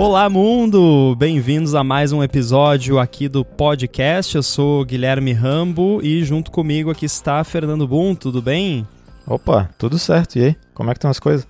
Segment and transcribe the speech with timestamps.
[0.00, 1.14] Olá, mundo!
[1.18, 4.34] Bem-vindos a mais um episódio aqui do podcast.
[4.34, 8.14] Eu sou Guilherme Rambo e junto comigo aqui está Fernando Boom.
[8.14, 8.88] Tudo bem?
[9.26, 10.38] Opa, tudo certo.
[10.38, 10.56] E aí?
[10.72, 11.46] Como é que estão as coisas?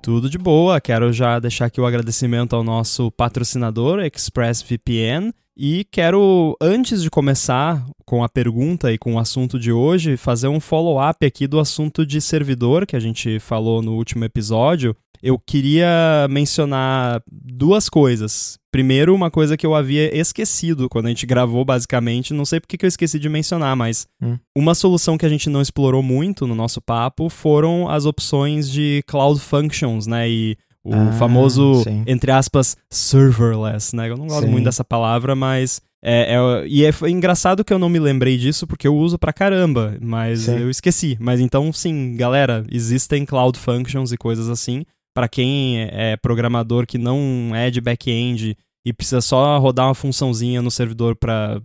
[0.00, 0.80] Tudo de boa.
[0.80, 5.32] Quero já deixar aqui o agradecimento ao nosso patrocinador, ExpressVPN.
[5.56, 10.46] E quero, antes de começar com a pergunta e com o assunto de hoje, fazer
[10.46, 14.96] um follow-up aqui do assunto de servidor que a gente falou no último episódio.
[15.24, 18.58] Eu queria mencionar duas coisas.
[18.70, 22.34] Primeiro, uma coisa que eu havia esquecido quando a gente gravou, basicamente.
[22.34, 24.36] Não sei porque que eu esqueci de mencionar, mas hum.
[24.54, 29.02] uma solução que a gente não explorou muito no nosso papo foram as opções de
[29.06, 30.28] Cloud Functions, né?
[30.28, 32.04] E o ah, famoso, sim.
[32.06, 34.10] entre aspas, serverless, né?
[34.10, 34.50] Eu não gosto sim.
[34.50, 35.80] muito dessa palavra, mas.
[36.06, 39.32] É, é, e é engraçado que eu não me lembrei disso porque eu uso pra
[39.32, 40.58] caramba, mas sim.
[40.58, 41.16] eu esqueci.
[41.18, 44.84] Mas então, sim, galera, existem Cloud Functions e coisas assim.
[45.14, 50.60] Para quem é programador que não é de back-end e precisa só rodar uma funçãozinha
[50.60, 51.62] no servidor para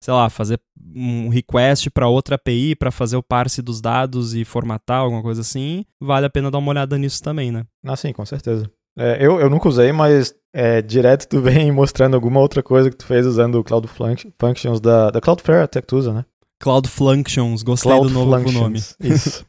[0.00, 0.60] sei lá, fazer
[0.94, 5.40] um request para outra API para fazer o parse dos dados e formatar, alguma coisa
[5.40, 7.64] assim, vale a pena dar uma olhada nisso também, né?
[7.84, 8.70] Ah, sim, com certeza.
[8.96, 12.96] É, eu, eu nunca usei, mas é, direto tu vem mostrando alguma outra coisa que
[12.96, 13.88] tu fez usando o Cloud
[14.38, 16.24] Functions da, da Cloudflare, até que tu usa, né?
[16.60, 18.78] Cloud Functions, gostei Cloud do novo Functions, nome.
[19.00, 19.46] Isso.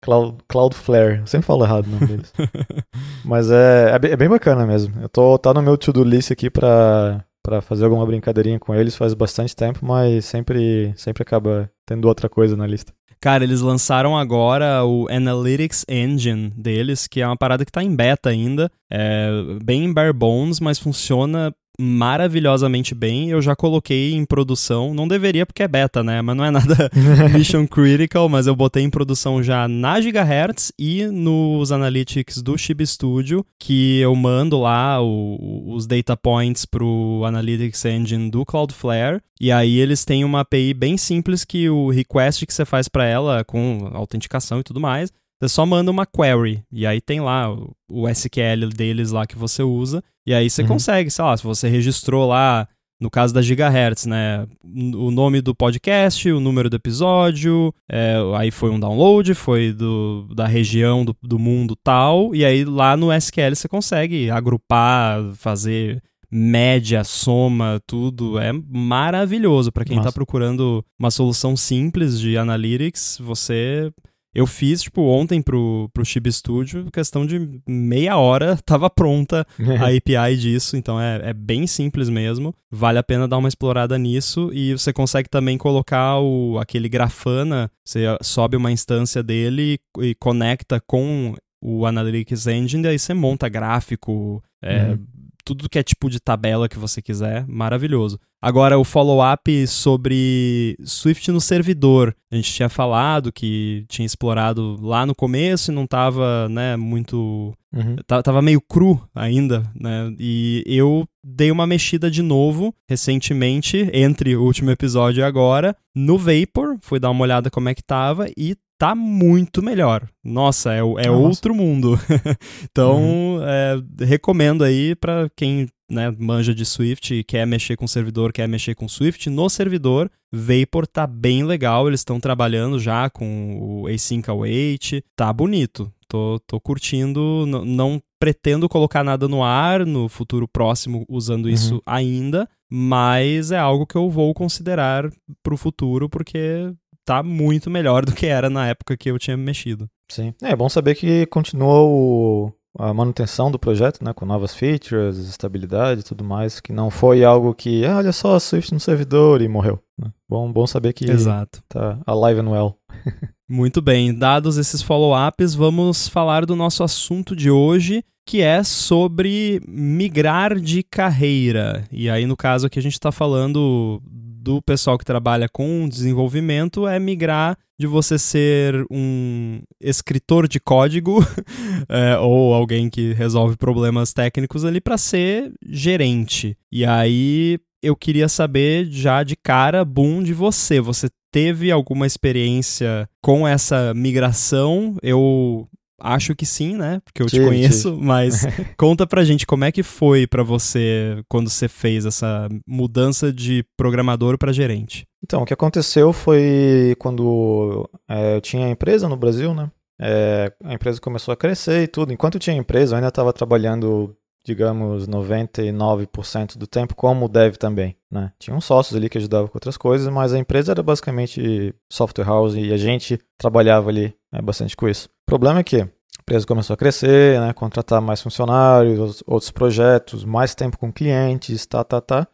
[0.00, 2.32] Cloud, Cloudflare, eu sempre falo errado o nome deles.
[3.24, 4.94] mas é, é, bem bacana mesmo.
[5.00, 8.96] Eu tô, tá no meu to-do list aqui pra, para fazer alguma brincadeirinha com eles
[8.96, 12.92] faz bastante tempo, mas sempre, sempre acaba tendo outra coisa na lista.
[13.20, 17.94] Cara, eles lançaram agora o Analytics Engine deles, que é uma parada que está em
[17.94, 18.70] beta ainda.
[18.90, 19.28] É
[19.62, 23.30] bem bare bones, mas funciona maravilhosamente bem.
[23.30, 26.20] Eu já coloquei em produção, não deveria porque é beta, né?
[26.20, 26.90] Mas não é nada
[27.32, 32.84] mission critical, mas eu botei em produção já na Gigahertz e nos analytics do Chib
[32.86, 39.20] Studio, que eu mando lá o, os data points pro Analytics Engine do Cloudflare.
[39.40, 43.04] E aí eles têm uma API bem simples que o request que você faz para
[43.04, 47.52] ela com autenticação e tudo mais, você só manda uma query e aí tem lá
[47.52, 50.68] o, o SQL deles lá que você usa e aí você uhum.
[50.68, 52.68] consegue, sei lá, se você registrou lá,
[53.00, 58.50] no caso da Gigahertz, né, o nome do podcast, o número do episódio, é, aí
[58.50, 63.12] foi um download, foi do, da região do, do mundo tal, e aí lá no
[63.12, 68.38] SQL você consegue agrupar, fazer média, soma, tudo.
[68.38, 73.18] É maravilhoso para quem está procurando uma solução simples de analytics.
[73.20, 73.90] Você
[74.34, 79.46] eu fiz, tipo, ontem pro, pro Chib Studio, questão de meia hora, tava pronta
[79.80, 82.54] a API disso, então é, é bem simples mesmo.
[82.70, 87.70] Vale a pena dar uma explorada nisso e você consegue também colocar o, aquele Grafana,
[87.84, 93.12] você sobe uma instância dele e, e conecta com o Analytics Engine, e aí você
[93.12, 95.06] monta gráfico, é, uhum
[95.48, 98.20] tudo que é tipo de tabela que você quiser, maravilhoso.
[98.40, 102.14] Agora, o follow-up sobre Swift no servidor.
[102.30, 107.54] A gente tinha falado que tinha explorado lá no começo e não estava né, muito.
[107.74, 107.96] Uhum.
[108.06, 110.14] Tava meio cru ainda, né?
[110.18, 116.18] E eu dei uma mexida de novo recentemente, entre o último episódio e agora, no
[116.18, 116.76] Vapor.
[116.82, 120.08] Fui dar uma olhada como é que tava e tá muito melhor.
[120.24, 121.10] Nossa, é, é Nossa.
[121.10, 121.98] outro mundo.
[122.70, 123.42] então, uhum.
[123.42, 128.46] é, recomendo aí para quem né, manja de Swift e quer mexer com servidor, quer
[128.46, 133.86] mexer com Swift, no servidor, Vapor tá bem legal, eles estão trabalhando já com o
[133.88, 135.90] Async Await, tá bonito.
[136.06, 141.50] Tô, tô curtindo, não pretendo colocar nada no ar no futuro próximo usando uhum.
[141.50, 145.10] isso ainda, mas é algo que eu vou considerar
[145.42, 146.72] pro futuro, porque
[147.08, 149.88] tá muito melhor do que era na época que eu tinha mexido.
[150.10, 150.34] Sim.
[150.42, 156.02] É bom saber que continua o, a manutenção do projeto, né, com novas features, estabilidade
[156.02, 159.48] e tudo mais, que não foi algo que, ah, olha só, Swift no servidor e
[159.48, 159.82] morreu.
[159.98, 160.10] Né?
[160.28, 161.62] Bom, bom saber que Exato.
[161.66, 162.76] tá alive and well.
[163.48, 169.62] Muito bem, dados esses follow-ups, vamos falar do nosso assunto de hoje, que é sobre
[169.66, 171.84] migrar de carreira.
[171.90, 174.02] E aí, no caso aqui, a gente está falando
[174.48, 181.18] do pessoal que trabalha com desenvolvimento é migrar de você ser um escritor de código
[181.86, 186.56] é, ou alguém que resolve problemas técnicos ali para ser gerente.
[186.72, 190.80] E aí eu queria saber já de cara, boom, de você.
[190.80, 194.96] Você teve alguma experiência com essa migração?
[195.02, 195.68] Eu
[196.00, 197.00] Acho que sim, né?
[197.04, 198.46] Porque eu te conheço, mas
[198.78, 203.64] conta pra gente como é que foi para você quando você fez essa mudança de
[203.76, 205.06] programador para gerente.
[205.22, 209.70] Então, o que aconteceu foi quando é, eu tinha empresa no Brasil, né?
[210.00, 212.12] É, a empresa começou a crescer e tudo.
[212.12, 214.16] Enquanto eu tinha empresa, eu ainda estava trabalhando
[214.48, 218.32] digamos, 99% do tempo, como o dev também, né?
[218.38, 222.24] Tinha uns sócios ali que ajudavam com outras coisas, mas a empresa era basicamente software
[222.24, 225.06] house e a gente trabalhava ali né, bastante com isso.
[225.06, 225.88] O problema é que a
[226.22, 231.84] empresa começou a crescer, né, contratar mais funcionários, outros projetos, mais tempo com clientes, tá,
[231.84, 232.26] tá, tá.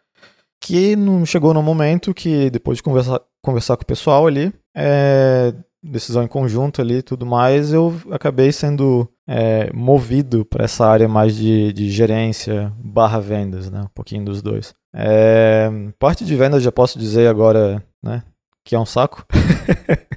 [0.60, 5.52] Que não chegou no momento que, depois de conversar, conversar com o pessoal ali, é,
[5.82, 11.08] decisão em conjunto ali e tudo mais, eu acabei sendo é, movido para essa área
[11.08, 13.82] mais de, de gerência barra vendas, né?
[13.82, 14.74] Um pouquinho dos dois.
[14.94, 18.22] É, parte de vendas já posso dizer agora, né?
[18.64, 19.26] Que é um saco.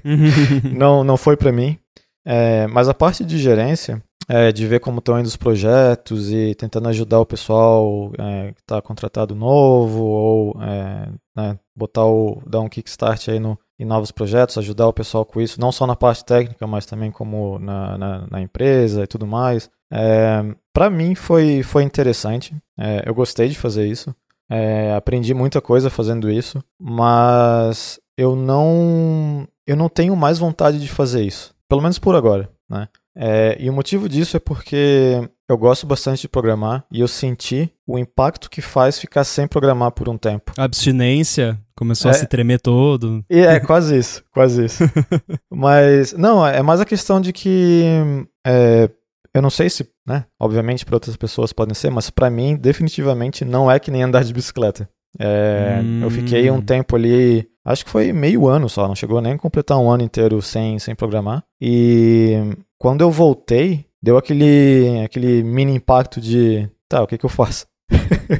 [0.76, 1.78] não, não foi para mim.
[2.24, 6.54] É, mas a parte de gerência, é, de ver como estão indo os projetos e
[6.54, 12.60] tentando ajudar o pessoal é, que está contratado novo ou é, né, botar o, dar
[12.60, 15.94] um kickstart aí no, em novos projetos, ajudar o pessoal com isso, não só na
[15.94, 19.70] parte técnica, mas também como na, na, na empresa e tudo mais.
[19.90, 24.14] É, para mim foi, foi interessante, é, eu gostei de fazer isso,
[24.50, 30.88] é, aprendi muita coisa fazendo isso, mas eu não, eu não tenho mais vontade de
[30.88, 32.88] fazer isso, pelo menos por agora, né?
[33.20, 37.72] É, e o motivo disso é porque eu gosto bastante de programar e eu senti
[37.86, 40.52] o impacto que faz ficar sem programar por um tempo.
[40.58, 43.24] Abstinência começou é, a se tremer todo.
[43.30, 44.84] E é quase isso, quase isso.
[45.50, 47.82] Mas, não, é mais a questão de que
[48.46, 48.90] é,
[49.34, 53.44] eu não sei se, né, obviamente para outras pessoas podem ser, mas para mim definitivamente
[53.44, 54.88] não é que nem andar de bicicleta.
[55.18, 56.00] É, hum.
[56.02, 56.62] Eu fiquei um hum.
[56.62, 60.02] tempo ali, acho que foi meio ano só, não chegou nem a completar um ano
[60.02, 61.42] inteiro sem, sem programar.
[61.58, 62.34] E
[62.78, 67.66] quando eu voltei, deu aquele, aquele mini impacto de, tá, o que que eu faço?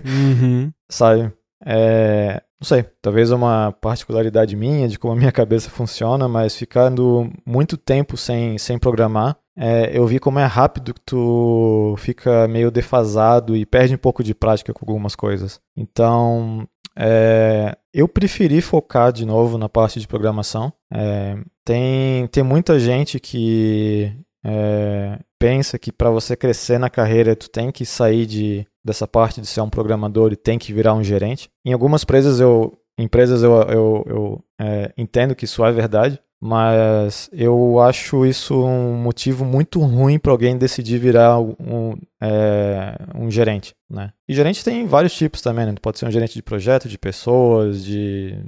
[0.04, 0.72] uhum.
[0.88, 1.32] Sabe?
[1.64, 6.56] É, não sei, talvez é uma particularidade minha de como a minha cabeça funciona, mas
[6.56, 12.46] ficando muito tempo sem, sem programar, é, eu vi como é rápido que tu fica
[12.46, 15.60] meio defasado e perde um pouco de prática com algumas coisas.
[15.76, 16.66] Então,
[16.96, 20.72] é, eu preferi focar de novo na parte de programação.
[20.92, 24.12] É, tem, tem muita gente que
[24.44, 29.40] é, pensa que para você crescer na carreira tu tem que sair de, dessa parte
[29.40, 31.48] de ser um programador e tem que virar um gerente.
[31.64, 37.28] Em algumas empresas eu, empresas eu, eu, eu é, entendo que isso é verdade, mas
[37.32, 43.74] eu acho isso um motivo muito ruim para alguém decidir virar um, é, um gerente,
[43.90, 44.12] né?
[44.28, 45.74] E gerente tem vários tipos também, né?
[45.82, 48.38] Pode ser um gerente de projeto, de pessoas, de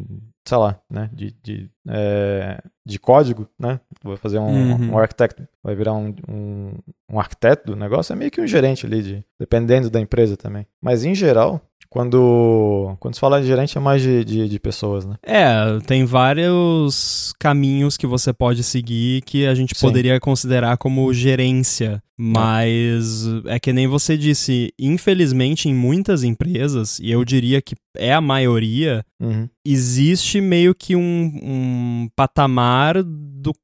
[0.50, 4.91] sei lá, né, de, de, é, de código, né, vai fazer um, uhum.
[4.94, 6.73] um arquiteto, vai virar um, um,
[7.08, 10.67] um, arquiteto do negócio, é meio que um gerente ali, de, dependendo da empresa também.
[10.82, 15.04] Mas em geral, quando, quando se fala de gerente é mais de, de, de, pessoas,
[15.04, 15.16] né?
[15.25, 19.87] É, tem vários caminhos que você pode seguir que a gente Sim.
[19.87, 22.00] poderia considerar como gerência.
[22.16, 23.56] Mas é.
[23.56, 28.20] é que nem você disse, infelizmente em muitas empresas, e eu diria que é a
[28.20, 29.48] maioria, uhum.
[29.64, 33.54] existe meio que um, um patamar do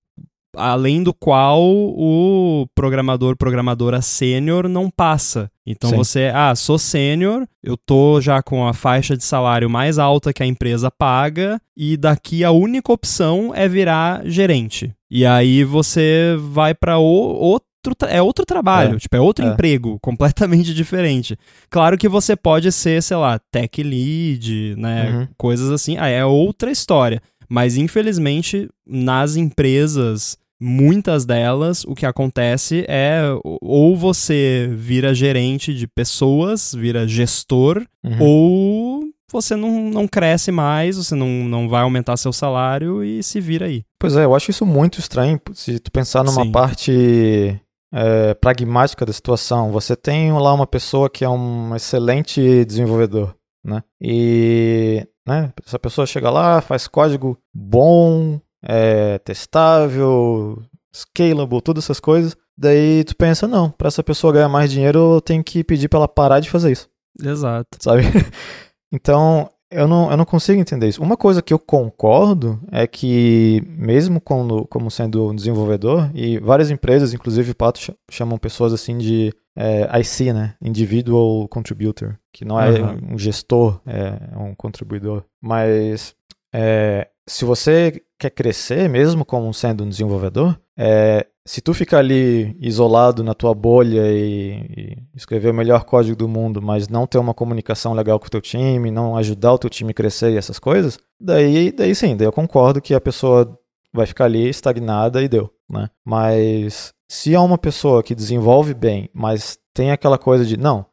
[0.56, 5.50] além do qual o programador, programadora sênior não passa.
[5.66, 5.96] Então Sim.
[5.96, 10.42] você, ah, sou sênior, eu tô já com a faixa de salário mais alta que
[10.42, 14.94] a empresa paga e daqui a única opção é virar gerente.
[15.10, 17.66] E aí você vai para outro
[18.08, 18.98] é outro trabalho, é.
[18.98, 19.48] tipo, é outro é.
[19.48, 21.38] emprego, completamente diferente.
[21.70, 25.28] Claro que você pode ser, sei lá, tech lead, né, uhum.
[25.36, 27.22] coisas assim, ah, é outra história.
[27.48, 35.86] Mas infelizmente nas empresas muitas delas, o que acontece é ou você vira gerente de
[35.86, 38.16] pessoas, vira gestor, uhum.
[38.20, 43.40] ou você não, não cresce mais, você não, não vai aumentar seu salário e se
[43.40, 43.84] vira aí.
[43.98, 45.40] Pois é, eu acho isso muito estranho.
[45.52, 46.52] Se tu pensar numa Sim.
[46.52, 47.60] parte
[47.92, 53.34] é, pragmática da situação, você tem lá uma pessoa que é um excelente desenvolvedor,
[53.64, 53.82] né?
[54.00, 60.62] E né, essa pessoa chega lá, faz código bom, é, testável,
[60.94, 62.36] scalable, todas essas coisas.
[62.58, 66.00] Daí tu pensa, não, para essa pessoa ganhar mais dinheiro, eu tenho que pedir para
[66.00, 66.88] ela parar de fazer isso.
[67.22, 67.78] Exato.
[67.80, 68.02] Sabe?
[68.92, 71.02] então, eu não, eu não consigo entender isso.
[71.02, 76.70] Uma coisa que eu concordo é que, mesmo quando, como sendo um desenvolvedor, e várias
[76.70, 80.54] empresas, inclusive o Pato, chamam pessoas assim de é, IC, né?
[80.62, 83.14] Individual Contributor, que não é uhum.
[83.14, 85.24] um gestor, é um contribuidor.
[85.42, 86.14] Mas
[86.54, 92.56] é, se você quer crescer, mesmo como sendo um desenvolvedor, é, se tu ficar ali
[92.60, 97.18] isolado na tua bolha e, e, escrever o melhor código do mundo, mas não ter
[97.18, 100.36] uma comunicação legal com o teu time, não ajudar o teu time a crescer e
[100.36, 103.58] essas coisas, daí, daí sim, daí eu concordo que a pessoa
[103.92, 105.88] vai ficar ali estagnada e deu, né?
[106.04, 110.84] Mas se é uma pessoa que desenvolve bem, mas tem aquela coisa de, não,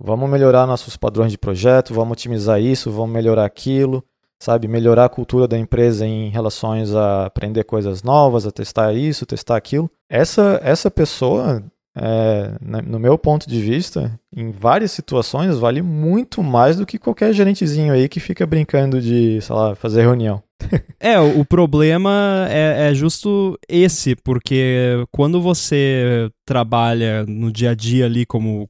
[0.00, 4.04] vamos melhorar nossos padrões de projeto, vamos otimizar isso, vamos melhorar aquilo,
[4.42, 4.66] sabe?
[4.66, 9.56] Melhorar a cultura da empresa em relações a aprender coisas novas, a testar isso, testar
[9.56, 9.88] aquilo.
[10.10, 11.62] Essa, essa pessoa,
[11.96, 17.32] é, no meu ponto de vista, em várias situações, vale muito mais do que qualquer
[17.32, 20.42] gerentezinho aí que fica brincando de, sei lá, fazer reunião.
[21.00, 28.06] é, o problema é, é, justo esse, porque quando você trabalha no dia a dia
[28.06, 28.68] ali como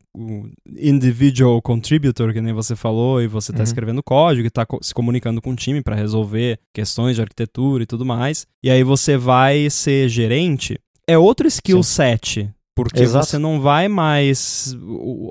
[0.79, 3.65] individual contributor, que nem você falou, e você está uhum.
[3.65, 7.87] escrevendo código e está se comunicando com o time para resolver questões de arquitetura e
[7.87, 11.93] tudo mais, e aí você vai ser gerente, é outro skill Sim.
[11.93, 12.51] set.
[12.75, 13.27] Porque Exato.
[13.27, 14.75] você não vai mais.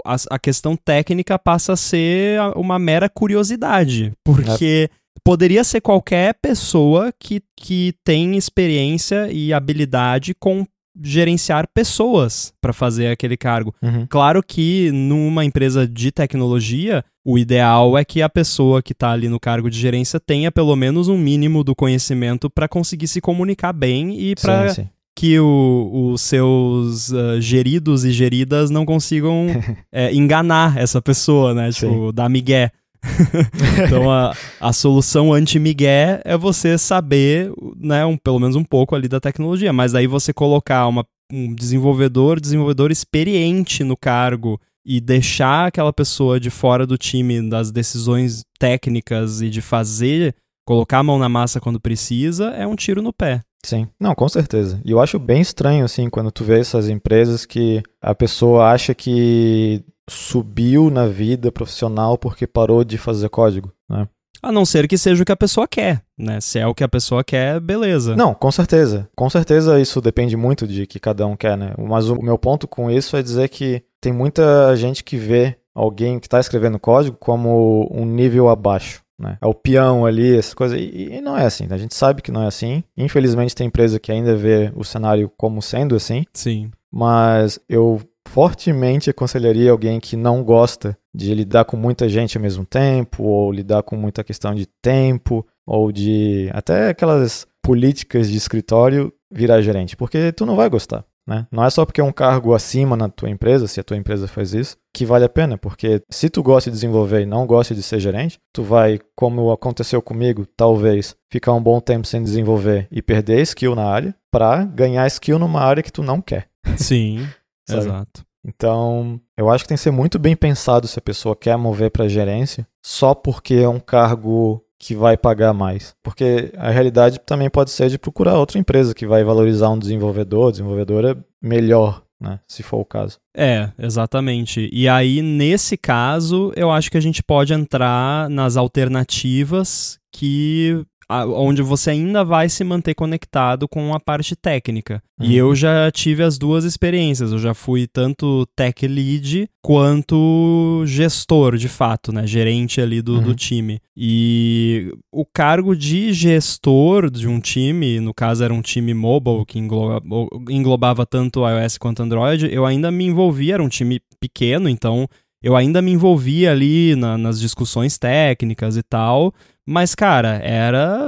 [0.05, 4.11] A, a, questão técnica passa a ser uma mera curiosidade.
[4.23, 10.65] Porque é poderia ser qualquer pessoa que, que tem experiência e habilidade com
[11.01, 13.73] gerenciar pessoas para fazer aquele cargo.
[13.81, 14.05] Uhum.
[14.07, 19.29] Claro que numa empresa de tecnologia, o ideal é que a pessoa que está ali
[19.29, 23.71] no cargo de gerência tenha pelo menos um mínimo do conhecimento para conseguir se comunicar
[23.71, 24.73] bem e para
[25.15, 29.47] que o, os seus uh, geridos e geridas não consigam
[29.91, 31.71] é, enganar essa pessoa, né?
[31.71, 32.13] Tipo, sim.
[32.13, 32.71] dar migué.
[33.83, 39.07] então a, a solução anti-migué é você saber, né, um, pelo menos um pouco ali
[39.07, 45.67] da tecnologia, mas aí você colocar uma, um desenvolvedor, desenvolvedor experiente no cargo e deixar
[45.67, 51.19] aquela pessoa de fora do time das decisões técnicas e de fazer, colocar a mão
[51.19, 53.41] na massa quando precisa, é um tiro no pé.
[53.63, 54.81] Sim, não, com certeza.
[54.83, 58.95] E eu acho bem estranho, assim, quando tu vê essas empresas que a pessoa acha
[58.95, 64.07] que subiu na vida profissional porque parou de fazer código, né?
[64.43, 66.41] A não ser que seja o que a pessoa quer, né?
[66.41, 68.15] Se é o que a pessoa quer, beleza.
[68.15, 69.07] Não, com certeza.
[69.15, 71.73] Com certeza isso depende muito de que cada um quer, né?
[71.77, 76.19] Mas o meu ponto com isso é dizer que tem muita gente que vê alguém
[76.19, 79.03] que está escrevendo código como um nível abaixo.
[79.21, 79.37] Né?
[79.39, 80.79] É o peão ali, essas coisas.
[80.79, 81.67] E, e, não é assim.
[81.69, 82.83] A gente sabe que não é assim.
[82.97, 86.25] Infelizmente, tem empresa que ainda vê o cenário como sendo assim.
[86.33, 86.71] Sim.
[86.91, 88.01] Mas eu
[88.31, 93.51] fortemente aconselharia alguém que não gosta de lidar com muita gente ao mesmo tempo, ou
[93.51, 99.97] lidar com muita questão de tempo, ou de até aquelas políticas de escritório virar gerente,
[99.97, 101.03] porque tu não vai gostar.
[101.27, 101.45] Né?
[101.51, 104.29] Não é só porque é um cargo acima na tua empresa, se a tua empresa
[104.29, 107.75] faz isso, que vale a pena, porque se tu gosta de desenvolver e não gosta
[107.75, 112.87] de ser gerente, tu vai, como aconteceu comigo, talvez ficar um bom tempo sem desenvolver
[112.89, 116.47] e perder skill na área, para ganhar skill numa área que tu não quer.
[116.77, 117.27] Sim.
[117.71, 117.83] Sabe?
[117.83, 118.25] Exato.
[118.43, 121.91] Então, eu acho que tem que ser muito bem pensado se a pessoa quer mover
[121.91, 125.93] para gerência só porque é um cargo que vai pagar mais.
[126.01, 130.51] Porque a realidade também pode ser de procurar outra empresa que vai valorizar um desenvolvedor,
[130.51, 133.19] desenvolvedora melhor, né, se for o caso.
[133.35, 134.67] É, exatamente.
[134.73, 140.83] E aí, nesse caso, eu acho que a gente pode entrar nas alternativas que
[141.27, 145.03] onde você ainda vai se manter conectado com a parte técnica.
[145.19, 145.25] Uhum.
[145.25, 147.31] E eu já tive as duas experiências.
[147.31, 152.25] Eu já fui tanto tech lead quanto gestor, de fato, né?
[152.25, 153.23] Gerente ali do, uhum.
[153.23, 153.79] do time.
[153.95, 159.59] E o cargo de gestor de um time, no caso era um time mobile que
[159.59, 160.03] englobava,
[160.49, 165.07] englobava tanto iOS quanto Android, eu ainda me envolvia, era um time pequeno, então
[165.43, 169.33] eu ainda me envolvia ali na, nas discussões técnicas e tal,
[169.71, 171.07] mas, cara, era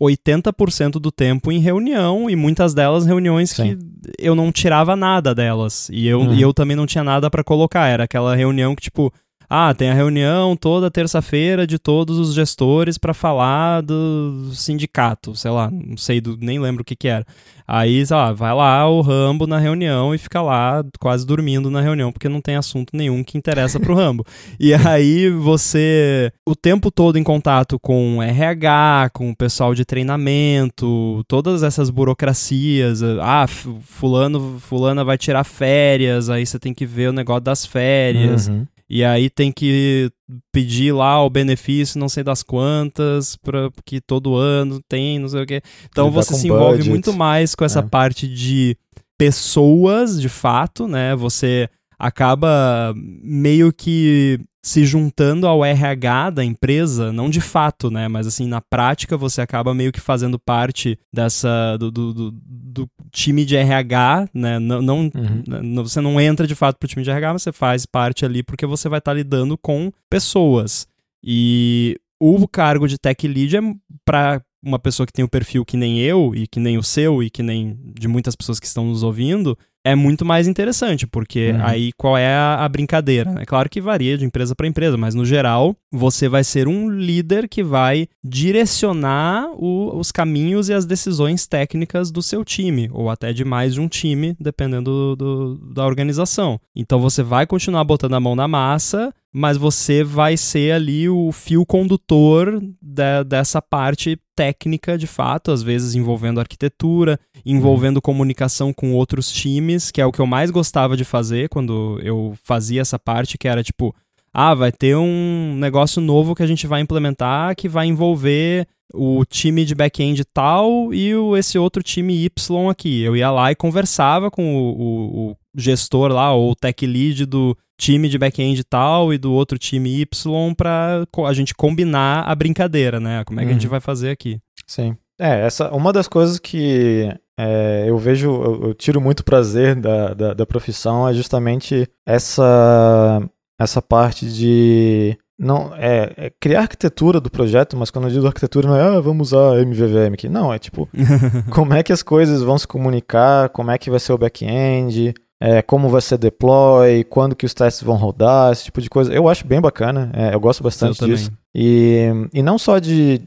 [0.00, 3.76] 80% do tempo em reunião e muitas delas reuniões Sim.
[3.76, 3.78] que
[4.18, 5.88] eu não tirava nada delas.
[5.92, 6.34] E eu, uhum.
[6.34, 7.88] e eu também não tinha nada para colocar.
[7.88, 9.12] Era aquela reunião que, tipo,
[9.54, 15.50] ah, tem a reunião toda terça-feira de todos os gestores para falar do sindicato, sei
[15.50, 17.26] lá, não sei, do, nem lembro o que que era.
[17.68, 21.82] Aí, sei lá, vai lá o Rambo na reunião e fica lá quase dormindo na
[21.82, 24.24] reunião, porque não tem assunto nenhum que interessa pro Rambo.
[24.58, 31.22] e aí você, o tempo todo em contato com RH, com o pessoal de treinamento,
[31.28, 37.12] todas essas burocracias, ah, fulano, fulana vai tirar férias, aí você tem que ver o
[37.12, 38.48] negócio das férias.
[38.48, 38.66] Uhum.
[38.94, 40.12] E aí tem que
[40.52, 45.42] pedir lá o benefício, não sei das quantas, para que todo ano tem, não sei
[45.42, 45.62] o quê.
[45.88, 46.90] Então você se envolve budget.
[46.90, 47.82] muito mais com essa é.
[47.82, 48.76] parte de
[49.16, 51.16] pessoas, de fato, né?
[51.16, 58.06] Você acaba meio que se juntando ao RH da empresa, não de fato, né?
[58.06, 62.88] Mas assim, na prática você acaba meio que fazendo parte dessa do, do, do, do
[63.10, 64.60] time de RH, né?
[64.60, 65.42] Não, não, uhum.
[65.62, 68.42] não, você não entra de fato pro time de RH, mas você faz parte ali
[68.42, 70.86] porque você vai estar tá lidando com pessoas.
[71.24, 73.60] E o cargo de tech lead é
[74.04, 76.82] para uma pessoa que tem o um perfil que nem eu e que nem o
[76.84, 81.06] seu e que nem de muitas pessoas que estão nos ouvindo, é muito mais interessante,
[81.06, 81.64] porque uhum.
[81.64, 83.34] aí qual é a, a brincadeira?
[83.40, 86.88] É claro que varia de empresa para empresa, mas no geral, você vai ser um
[86.88, 93.10] líder que vai direcionar o, os caminhos e as decisões técnicas do seu time, ou
[93.10, 96.60] até de mais de um time, dependendo do, do, da organização.
[96.74, 101.32] Então você vai continuar botando a mão na massa, mas você vai ser ali o
[101.32, 108.02] fio condutor de, dessa parte técnica de fato, às vezes envolvendo arquitetura, envolvendo uhum.
[108.02, 112.34] comunicação com outros times, que é o que eu mais gostava de fazer quando eu
[112.42, 113.94] fazia essa parte, que era tipo,
[114.32, 119.24] ah, vai ter um negócio novo que a gente vai implementar que vai envolver o
[119.24, 123.02] time de back-end tal e o, esse outro time Y aqui.
[123.02, 127.26] Eu ia lá e conversava com o, o, o gestor lá, ou o tech lead
[127.26, 132.34] do time de back-end tal e do outro time Y para a gente combinar a
[132.34, 133.24] brincadeira, né?
[133.24, 133.50] Como é que uhum.
[133.50, 133.70] a gente uhum.
[133.70, 134.38] vai fazer aqui.
[134.66, 134.96] Sim.
[135.18, 137.08] É, essa, uma das coisas que
[137.38, 143.22] é, eu vejo, eu, eu, tiro muito prazer da, da, da profissão é justamente essa,
[143.58, 148.68] essa parte de não é, é, criar arquitetura do projeto, mas quando eu digo arquitetura
[148.68, 150.28] não é ah, vamos usar MVVM aqui.
[150.28, 150.88] Não, é tipo
[151.50, 155.14] como é que as coisas vão se comunicar, como é que vai ser o back-end,
[155.40, 159.12] é, como vai ser deploy, quando que os testes vão rodar, esse tipo de coisa.
[159.12, 161.32] Eu acho bem bacana, é, eu gosto bastante eu disso.
[161.52, 163.20] E, e não só de,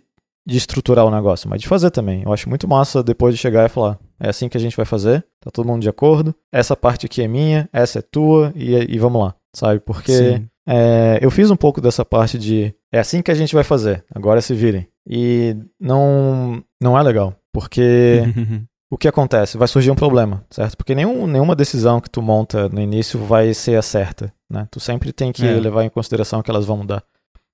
[0.47, 2.23] de estruturar o negócio, mas de fazer também.
[2.23, 4.85] Eu acho muito massa depois de chegar e falar: é assim que a gente vai
[4.85, 8.95] fazer, tá todo mundo de acordo, essa parte aqui é minha, essa é tua, e,
[8.95, 9.79] e vamos lá, sabe?
[9.79, 13.63] Porque é, eu fiz um pouco dessa parte de é assim que a gente vai
[13.63, 14.87] fazer, agora se virem.
[15.07, 18.21] E não, não é legal, porque
[18.89, 19.57] o que acontece?
[19.57, 20.75] Vai surgir um problema, certo?
[20.75, 24.67] Porque nenhum, nenhuma decisão que tu monta no início vai ser a certa, né?
[24.71, 25.59] Tu sempre tem que é.
[25.59, 27.03] levar em consideração que elas vão mudar.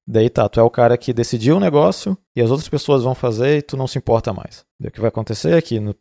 [0.08, 3.14] Daí tá, tu é o cara que decidiu o negócio e as outras pessoas vão
[3.14, 4.66] fazer e tu não se importa mais.
[4.80, 5.96] Daí o que vai acontecer é que no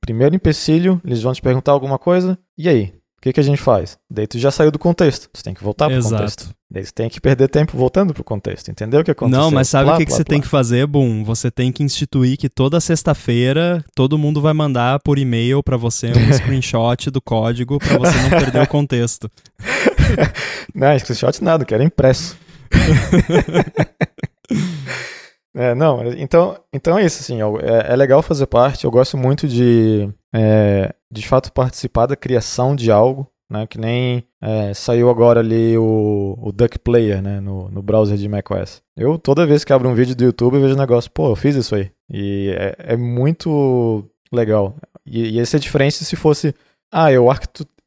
[0.00, 2.92] primeiro empecilho eles vão te perguntar alguma coisa, e aí?
[3.18, 3.98] O que, que a gente faz?
[4.10, 6.14] Daí tu já saiu do contexto, tu tem que voltar pro Exato.
[6.14, 6.50] contexto.
[6.70, 9.40] Daí tu tem que perder tempo voltando pro contexto, entendeu o que aconteceu?
[9.40, 10.30] Não, mas sabe o que, que você plá.
[10.30, 11.24] tem que fazer, Boom?
[11.24, 16.08] Você tem que instituir que toda sexta-feira todo mundo vai mandar por e-mail para você
[16.08, 19.30] um screenshot do código para você não perder o contexto.
[20.74, 22.36] não, screenshot nada, quero impresso.
[25.54, 29.48] é, não, então, então é isso, assim, é, é, legal fazer parte, eu gosto muito
[29.48, 35.40] de, é, de fato, participar da criação de algo, né, que nem é, saiu agora
[35.40, 38.82] ali o, o Duck Player, né, no, no browser de macOS.
[38.96, 41.36] Eu, toda vez que abro um vídeo do YouTube, eu vejo um negócio, pô, eu
[41.36, 41.90] fiz isso aí.
[42.10, 44.76] E é, é muito legal.
[45.06, 46.54] E, e essa é a diferença se fosse,
[46.92, 47.26] ah, eu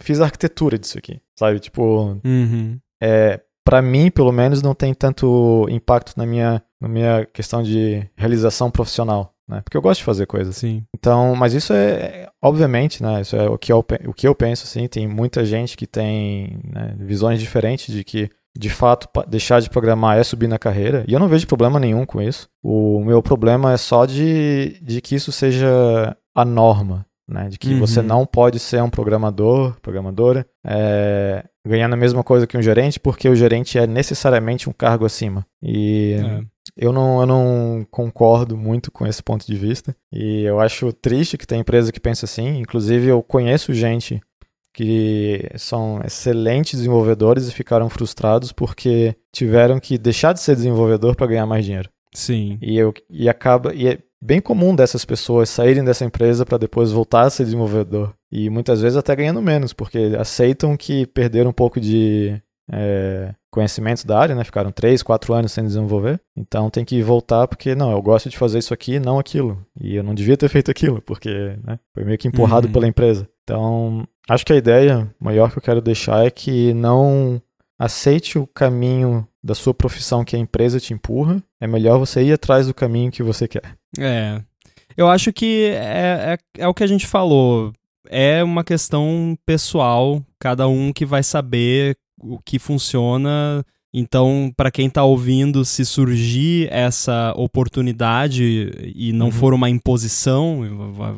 [0.01, 1.60] fiz a arquitetura disso aqui, sabe?
[1.60, 2.79] Tipo, uhum.
[3.01, 8.10] é, para mim, pelo menos, não tem tanto impacto na minha, na minha questão de
[8.15, 9.34] realização profissional.
[9.49, 9.62] Né?
[9.62, 10.55] Porque eu gosto de fazer coisas.
[10.55, 10.83] Sim.
[10.95, 13.21] Então, mas isso é, obviamente, né?
[13.21, 14.88] Isso é o que eu, o que eu penso, assim.
[14.88, 20.19] Tem muita gente que tem né, visões diferentes de que, de fato, deixar de programar
[20.19, 21.03] é subir na carreira.
[21.07, 22.47] E eu não vejo problema nenhum com isso.
[22.63, 27.05] O meu problema é só de, de que isso seja a norma.
[27.27, 27.79] Né, de que uhum.
[27.79, 32.99] você não pode ser um programador, programadora, é, ganhando a mesma coisa que um gerente,
[32.99, 35.45] porque o gerente é necessariamente um cargo acima.
[35.62, 36.41] E é.
[36.75, 39.95] Eu, não, eu não concordo muito com esse ponto de vista.
[40.12, 42.60] E eu acho triste que tem empresa que pensa assim.
[42.60, 44.21] Inclusive, eu conheço gente
[44.73, 51.27] que são excelentes desenvolvedores e ficaram frustrados porque tiveram que deixar de ser desenvolvedor para
[51.27, 51.89] ganhar mais dinheiro.
[52.13, 52.58] Sim.
[52.62, 53.73] E, eu, e acaba.
[53.73, 58.13] E é bem comum dessas pessoas saírem dessa empresa para depois voltar a ser desenvolvedor.
[58.32, 64.05] E muitas vezes até ganhando menos, porque aceitam que perderam um pouco de é, conhecimento
[64.05, 64.43] da área, né?
[64.43, 66.19] Ficaram 3, 4 anos sem desenvolver.
[66.35, 69.65] Então tem que voltar porque, não, eu gosto de fazer isso aqui, não aquilo.
[69.79, 72.73] E eu não devia ter feito aquilo, porque né, foi meio que empurrado uhum.
[72.73, 73.27] pela empresa.
[73.43, 77.41] Então, acho que a ideia maior que eu quero deixar é que não
[77.77, 81.41] aceite o caminho da sua profissão que a empresa te empurra.
[81.59, 83.75] É melhor você ir atrás do caminho que você quer.
[83.97, 84.41] É.
[84.95, 87.71] Eu acho que é, é, é o que a gente falou.
[88.09, 93.63] É uma questão pessoal, cada um que vai saber o que funciona.
[93.93, 99.32] Então, para quem está ouvindo, se surgir essa oportunidade e não uhum.
[99.32, 100.62] for uma imposição,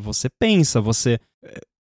[0.01, 1.19] você pensa, você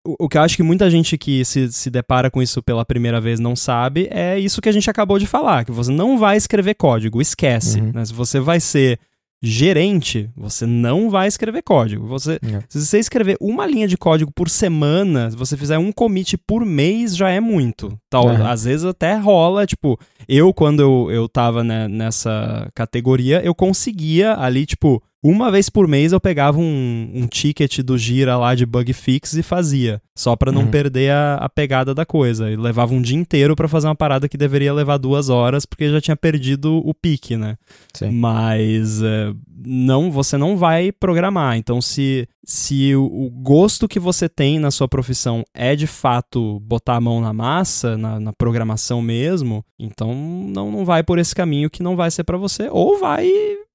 [0.03, 3.21] o que eu acho que muita gente que se, se depara com isso pela primeira
[3.21, 6.37] vez não sabe é isso que a gente acabou de falar, que você não vai
[6.37, 7.79] escrever código, esquece.
[7.79, 7.91] Uhum.
[7.93, 8.05] Né?
[8.05, 8.99] Se você vai ser
[9.41, 12.05] gerente, você não vai escrever código.
[12.07, 12.63] Você, é.
[12.69, 16.63] Se você escrever uma linha de código por semana, se você fizer um commit por
[16.63, 17.97] mês, já é muito.
[18.09, 18.29] Tal.
[18.29, 24.35] Às vezes até rola, tipo, eu quando eu, eu tava né, nessa categoria, eu conseguia
[24.37, 28.65] ali, tipo, uma vez por mês eu pegava um, um ticket do Gira lá de
[28.65, 30.71] bug fix e fazia, só para não uhum.
[30.71, 32.49] perder a, a, pegada da coisa.
[32.49, 35.91] E levava um dia inteiro para fazer uma parada que deveria levar duas horas, porque
[35.91, 37.55] já tinha perdido o pique, né?
[37.93, 38.09] Sim.
[38.09, 39.31] Mas é,
[39.63, 41.55] não, você não vai programar.
[41.55, 46.59] Então, se, se o, o, gosto que você tem na sua profissão é de fato
[46.61, 51.35] botar a mão na massa, na, na programação mesmo, então não, não vai por esse
[51.35, 53.29] caminho que não vai ser para você, ou vai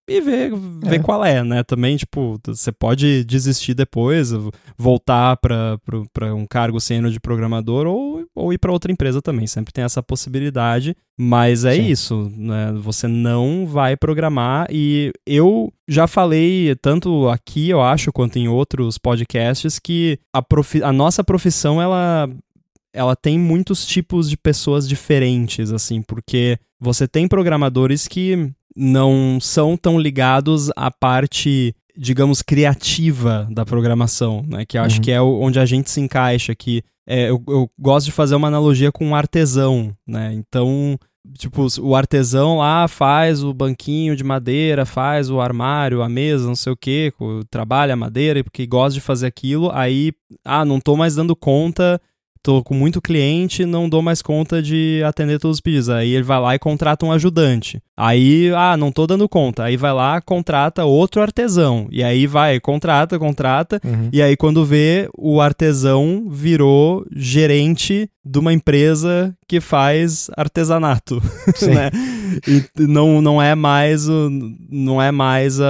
[0.08, 1.02] e ver, ver é.
[1.02, 1.62] qual é, né?
[1.62, 4.30] Também, tipo, você pode desistir depois,
[4.76, 9.46] voltar para um cargo sênior de programador ou, ou ir para outra empresa também.
[9.46, 11.86] Sempre tem essa possibilidade, mas é Sim.
[11.86, 12.72] isso, né?
[12.76, 18.98] Você não vai programar e eu já falei tanto aqui, eu acho, quanto em outros
[18.98, 22.28] podcasts que a, profi a nossa profissão, ela
[22.92, 29.76] ela tem muitos tipos de pessoas diferentes, assim, porque você tem programadores que não são
[29.76, 34.64] tão ligados à parte, digamos, criativa da programação, né?
[34.66, 35.02] Que eu acho uhum.
[35.02, 38.48] que é onde a gente se encaixa, que é, eu, eu gosto de fazer uma
[38.48, 40.34] analogia com um artesão, né?
[40.34, 40.98] Então,
[41.38, 46.56] tipo, o artesão lá faz o banquinho de madeira, faz o armário, a mesa, não
[46.56, 47.12] sei o que,
[47.50, 50.12] trabalha a madeira porque gosta de fazer aquilo, aí,
[50.44, 52.00] ah, não tô mais dando conta
[52.46, 55.88] tô com muito cliente, não dou mais conta de atender todos os pedidos.
[55.88, 57.82] Aí ele vai lá e contrata um ajudante.
[57.96, 59.64] Aí, ah, não tô dando conta.
[59.64, 61.88] Aí vai lá, contrata outro artesão.
[61.90, 63.80] E aí vai, contrata, contrata.
[63.85, 64.11] Uhum.
[64.12, 71.20] E aí quando vê, o artesão virou gerente de uma empresa que faz artesanato,
[71.66, 71.90] né?
[72.46, 74.30] E não, não é mais, o,
[74.70, 75.66] não é mais a,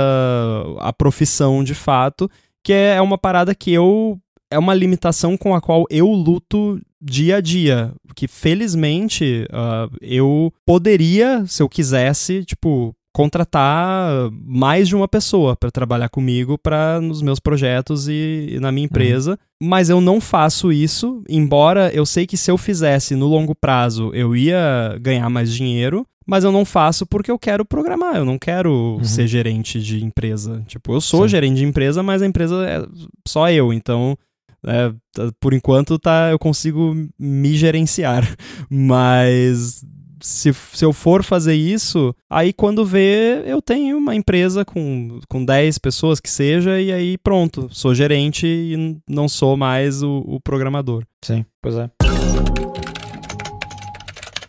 [0.80, 2.30] a profissão de fato,
[2.62, 7.36] que é uma parada que eu é uma limitação com a qual eu luto dia
[7.36, 7.92] a dia.
[8.14, 15.70] Que felizmente uh, eu poderia, se eu quisesse, tipo, contratar mais de uma pessoa para
[15.70, 18.90] trabalhar comigo para nos meus projetos e, e na minha uhum.
[18.90, 19.68] empresa, uhum.
[19.68, 24.10] mas eu não faço isso, embora eu sei que se eu fizesse no longo prazo
[24.12, 28.38] eu ia ganhar mais dinheiro, mas eu não faço porque eu quero programar, eu não
[28.38, 29.04] quero uhum.
[29.04, 30.62] ser gerente de empresa.
[30.66, 31.28] Tipo, eu sou Sim.
[31.28, 32.84] gerente de empresa, mas a empresa é
[33.26, 34.18] só eu, então
[34.66, 34.92] é,
[35.40, 38.24] por enquanto tá, eu consigo me gerenciar,
[38.68, 39.84] mas
[40.20, 45.44] se, se eu for fazer isso, aí quando vê, eu tenho uma empresa com, com
[45.44, 50.40] 10 pessoas que seja, e aí pronto, sou gerente e não sou mais o, o
[50.40, 51.04] programador.
[51.22, 51.90] Sim, pois é.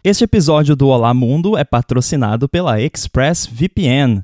[0.04, 4.24] Este episódio do Olá Mundo é patrocinado pela ExpressVPN.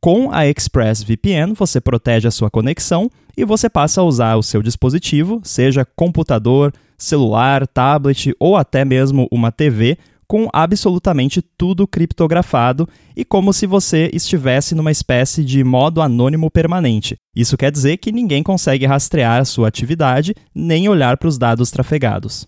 [0.00, 4.62] Com a ExpressVPN, você protege a sua conexão e você passa a usar o seu
[4.62, 13.24] dispositivo, seja computador, celular, tablet ou até mesmo uma TV, com absolutamente tudo criptografado e
[13.24, 17.16] como se você estivesse numa espécie de modo anônimo permanente.
[17.34, 21.70] Isso quer dizer que ninguém consegue rastrear a sua atividade nem olhar para os dados
[21.70, 22.46] trafegados.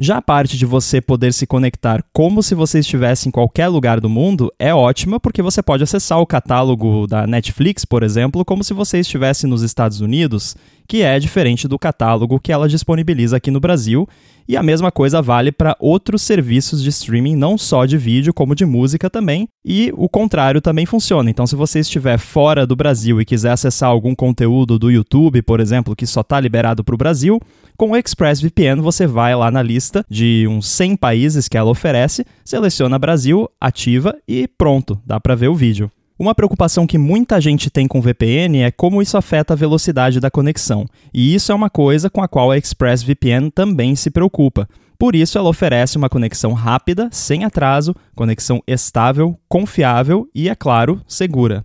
[0.00, 3.98] Já a parte de você poder se conectar como se você estivesse em qualquer lugar
[3.98, 8.62] do mundo é ótima porque você pode acessar o catálogo da Netflix, por exemplo, como
[8.62, 10.54] se você estivesse nos Estados Unidos,
[10.88, 14.08] que é diferente do catálogo que ela disponibiliza aqui no Brasil
[14.48, 18.54] e a mesma coisa vale para outros serviços de streaming, não só de vídeo, como
[18.54, 19.46] de música também.
[19.62, 21.28] E o contrário também funciona.
[21.28, 25.60] Então, se você estiver fora do Brasil e quiser acessar algum conteúdo do YouTube, por
[25.60, 27.38] exemplo, que só está liberado para o Brasil,
[27.76, 32.24] com o ExpressVPN você vai lá na lista de uns 100 países que ela oferece,
[32.42, 35.90] seleciona Brasil, ativa e pronto, dá para ver o vídeo.
[36.18, 40.28] Uma preocupação que muita gente tem com VPN é como isso afeta a velocidade da
[40.28, 44.68] conexão, e isso é uma coisa com a qual a ExpressVPN também se preocupa.
[44.98, 51.00] Por isso, ela oferece uma conexão rápida, sem atraso, conexão estável, confiável e, é claro,
[51.06, 51.64] segura.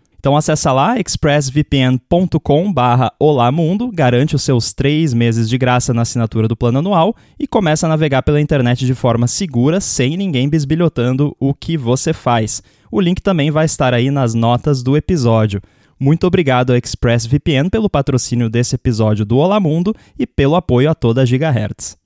[0.21, 6.47] Então acessa lá expressvpn.com barra Olamundo, garante os seus três meses de graça na assinatura
[6.47, 11.35] do plano anual e começa a navegar pela internet de forma segura, sem ninguém bisbilhotando
[11.39, 12.61] o que você faz.
[12.91, 15.59] O link também vai estar aí nas notas do episódio.
[15.99, 20.93] Muito obrigado ao ExpressVPN pelo patrocínio desse episódio do Olá Mundo e pelo apoio a
[20.93, 21.97] toda a Gigahertz.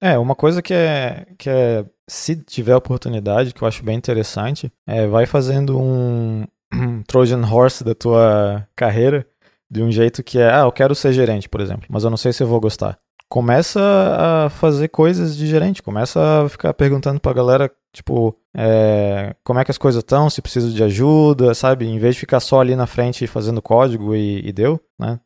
[0.00, 4.72] É, uma coisa que é, que é, se tiver oportunidade, que eu acho bem interessante,
[4.84, 6.44] é vai fazendo um,
[6.74, 9.24] um Trojan Horse da tua carreira
[9.70, 12.16] de um jeito que é, ah, eu quero ser gerente, por exemplo, mas eu não
[12.16, 12.98] sei se eu vou gostar.
[13.28, 19.60] Começa a fazer coisas de gerente, começa a ficar perguntando pra galera, tipo, é, como
[19.60, 21.86] é que as coisas estão, se precisa de ajuda, sabe?
[21.86, 25.20] Em vez de ficar só ali na frente fazendo código e, e deu, né?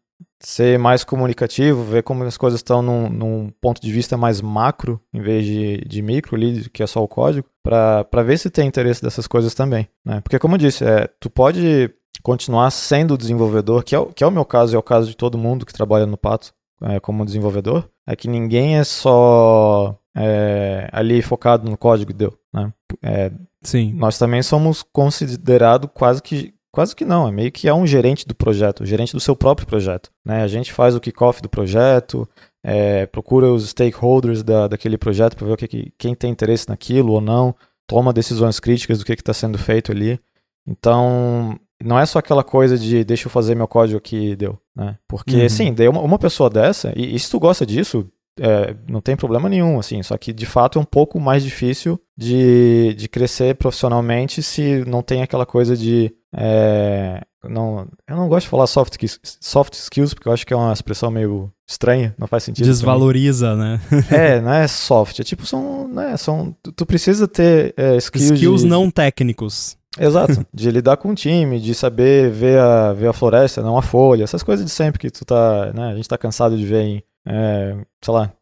[0.45, 5.01] Ser mais comunicativo, ver como as coisas estão num, num, ponto de vista mais macro,
[5.13, 8.69] em vez de, de micro ali, que é só o código, para ver se tem
[8.69, 10.21] interesse dessas coisas também, né?
[10.21, 11.91] Porque como eu disse, é, tu pode
[12.23, 15.39] continuar sendo desenvolvedor, que é, que é o meu caso, é o caso de todo
[15.39, 16.53] mundo que trabalha no Pato
[16.83, 22.73] é, como desenvolvedor, é que ninguém é só é, ali focado no código deu, né?
[23.03, 23.31] É,
[23.65, 23.95] Sim.
[23.95, 28.27] Nós também somos considerados quase que quase que não, é meio que é um gerente
[28.27, 30.43] do projeto, gerente do seu próprio projeto, né?
[30.43, 32.29] A gente faz o kickoff do projeto,
[32.63, 36.69] é, procura os stakeholders da, daquele projeto para ver o que, que, quem tem interesse
[36.69, 37.55] naquilo ou não,
[37.87, 40.19] toma decisões críticas do que está sendo feito ali.
[40.67, 44.99] Então, não é só aquela coisa de deixa eu fazer meu código aqui deu, né?
[45.07, 45.49] Porque, uhum.
[45.49, 49.17] sim, daí uma, uma pessoa dessa, e, e, se tu gosta disso, é, não tem
[49.17, 53.55] problema nenhum, assim, só que de fato é um pouco mais difícil de, de crescer
[53.55, 56.13] profissionalmente se não tem aquela coisa de.
[56.37, 58.97] É, não, eu não gosto de falar soft,
[59.41, 62.67] soft skills, porque eu acho que é uma expressão meio estranha, não faz sentido.
[62.67, 63.81] Desvaloriza, né?
[64.11, 65.89] é, não é soft, é tipo, são.
[65.89, 68.31] Né, são tu, tu precisa ter é, skills.
[68.31, 69.77] Skills de, não técnicos.
[69.99, 73.83] Exato, de lidar com o time, de saber ver a, ver a floresta, não a
[73.83, 76.83] folha, essas coisas de sempre que tu tá, né, a gente tá cansado de ver
[76.83, 78.33] em, é, sei lá,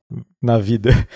[0.40, 0.90] na vida.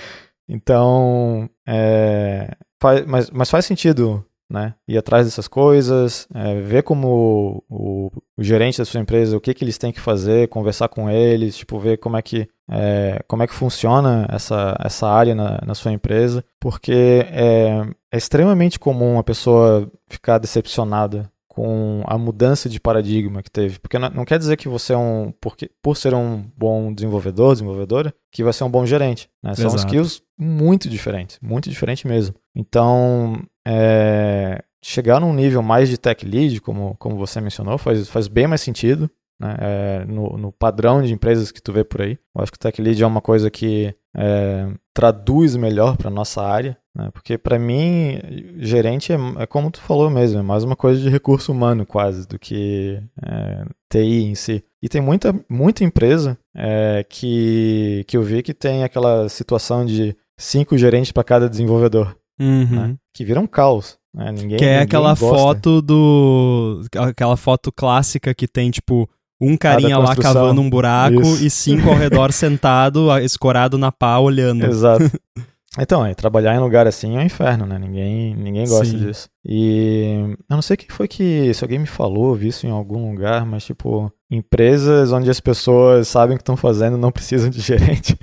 [0.49, 7.65] Então, é, faz, mas, mas faz sentido, né, ir atrás dessas coisas, é, ver como
[7.69, 11.11] o, o, gerente da sua empresa, o que que eles têm que fazer, conversar com
[11.11, 15.61] eles, tipo, ver como é que, é, como é que funciona essa, essa área na,
[15.67, 22.69] na sua empresa, porque é, é extremamente comum a pessoa ficar decepcionada com a mudança
[22.69, 23.79] de paradigma que teve.
[23.79, 25.33] Porque não, não quer dizer que você é um.
[25.41, 29.31] Porque, por ser um bom desenvolvedor, desenvolvedora, que vai ser um bom gerente.
[29.43, 29.55] Né?
[29.55, 29.87] São Exato.
[29.87, 32.35] skills muito diferentes, muito diferente mesmo.
[32.55, 38.29] Então, é, chegar num nível mais de tech lead, como, como você mencionou, faz, faz
[38.29, 39.11] bem mais sentido.
[39.41, 39.57] Né?
[39.59, 42.19] É, no, no, padrão de empresas que tu vê por aí.
[42.35, 46.43] Eu acho que o tech lead é uma coisa que é, traduz melhor para nossa
[46.43, 47.11] área, né?
[47.13, 48.19] porque para mim
[48.59, 52.27] gerente é, é, como tu falou mesmo, é mais uma coisa de recurso humano quase
[52.27, 54.65] do que é, TI em si.
[54.83, 60.17] E tem muita, muita empresa é, que, que eu vi que tem aquela situação de
[60.39, 62.67] cinco gerentes para cada desenvolvedor, uhum.
[62.71, 62.97] né?
[63.13, 63.99] que vira um caos.
[64.15, 64.33] Né?
[64.33, 65.27] Ninguém, que é aquela gosta.
[65.27, 66.81] foto do.
[66.99, 69.07] aquela foto clássica que tem, tipo,
[69.41, 71.45] um carinha lá cavando um buraco Isso.
[71.45, 74.67] e cinco ao redor sentado, escorado na pá, olhando.
[74.67, 75.11] Exato.
[75.79, 77.79] Então, é, trabalhar em lugar assim é um inferno, né?
[77.79, 78.99] Ninguém, ninguém gosta Sim.
[78.99, 79.29] disso.
[79.45, 83.11] E eu não sei quem foi que, se alguém me falou, vi isso em algum
[83.11, 87.61] lugar, mas tipo, empresas onde as pessoas sabem o que estão fazendo não precisam de
[87.61, 88.17] gerente.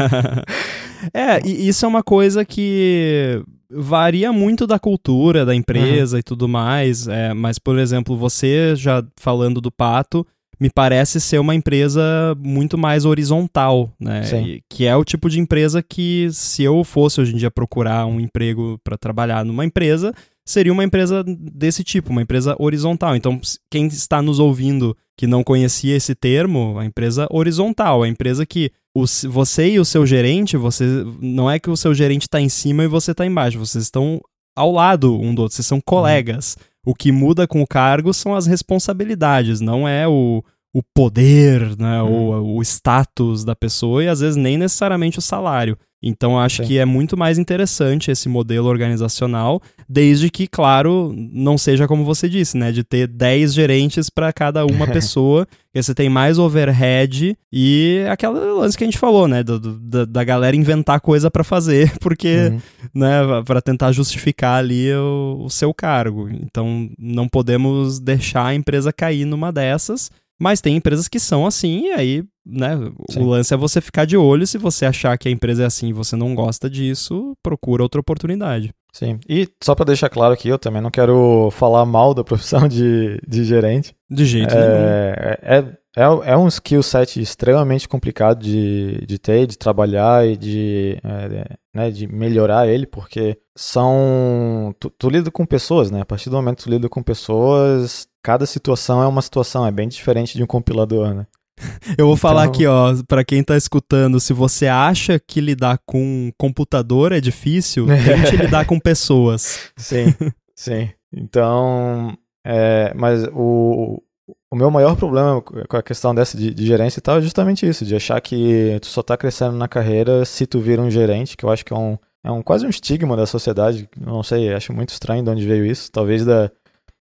[1.12, 6.20] é, e isso é uma coisa que varia muito da cultura da empresa uhum.
[6.20, 7.06] e tudo mais.
[7.06, 10.26] É, mas, por exemplo, você já falando do Pato,
[10.60, 14.22] me parece ser uma empresa muito mais horizontal, né?
[14.46, 18.04] E, que é o tipo de empresa que, se eu fosse hoje em dia procurar
[18.04, 20.12] um emprego para trabalhar numa empresa,
[20.44, 23.16] seria uma empresa desse tipo, uma empresa horizontal.
[23.16, 28.44] Então, quem está nos ouvindo que não conhecia esse termo, a empresa horizontal, a empresa
[28.44, 30.84] que o, você e o seu gerente, você
[31.20, 34.20] não é que o seu gerente está em cima e você está embaixo, vocês estão
[34.56, 36.56] ao lado um do outro, vocês são colegas.
[36.58, 36.92] Uhum.
[36.92, 40.42] O que muda com o cargo são as responsabilidades, não é o,
[40.74, 42.56] o poder, né, uhum.
[42.56, 45.76] o, o status da pessoa e às vezes nem necessariamente o salário.
[46.02, 46.68] Então acho Sim.
[46.68, 52.28] que é muito mais interessante esse modelo organizacional, desde que, claro, não seja como você
[52.28, 52.72] disse, né?
[52.72, 58.38] De ter 10 gerentes para cada uma pessoa, que você tem mais overhead e aquela
[58.54, 59.42] lance que a gente falou, né?
[59.42, 62.60] Do, do, da, da, galera inventar coisa para fazer, porque, uhum.
[62.94, 66.28] né, para tentar justificar ali o, o seu cargo.
[66.30, 70.10] Então não podemos deixar a empresa cair numa dessas.
[70.40, 72.70] Mas tem empresas que são assim, e aí, né,
[73.10, 73.20] Sim.
[73.20, 74.46] o lance é você ficar de olho.
[74.46, 78.00] Se você achar que a empresa é assim e você não gosta disso, procura outra
[78.00, 78.72] oportunidade.
[78.92, 82.66] Sim, e só para deixar claro aqui, eu também não quero falar mal da profissão
[82.66, 83.94] de, de gerente.
[84.10, 84.82] De jeito é, nenhum.
[84.82, 90.98] É, é, é um skill set extremamente complicado de, de ter, de trabalhar e de,
[91.04, 94.74] é, né, de melhorar ele, porque são.
[94.80, 96.00] Tu, tu lida com pessoas, né?
[96.00, 99.70] A partir do momento que tu lida com pessoas, cada situação é uma situação, é
[99.70, 101.26] bem diferente de um compilador, né?
[101.98, 102.16] Eu vou então...
[102.16, 107.20] falar aqui, ó, para quem tá escutando, se você acha que lidar com computador é
[107.20, 109.72] difícil, tente lidar com pessoas.
[109.76, 110.14] Sim,
[110.54, 110.90] sim.
[111.12, 114.02] Então, é, mas o,
[114.50, 117.66] o meu maior problema com a questão dessa de, de, gerência e tal é justamente
[117.66, 121.36] isso, de achar que tu só tá crescendo na carreira se tu vira um gerente,
[121.36, 124.52] que eu acho que é um, é um quase um estigma da sociedade, não sei,
[124.52, 126.50] acho muito estranho de onde veio isso, talvez da,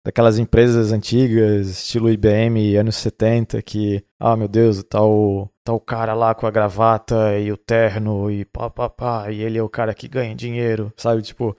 [0.07, 6.33] daquelas empresas antigas, estilo IBM, anos 70, que, ah, meu Deus, tal, tal cara lá
[6.33, 9.93] com a gravata e o terno e pá, pá, pá, e ele é o cara
[9.93, 11.57] que ganha dinheiro, sabe, tipo...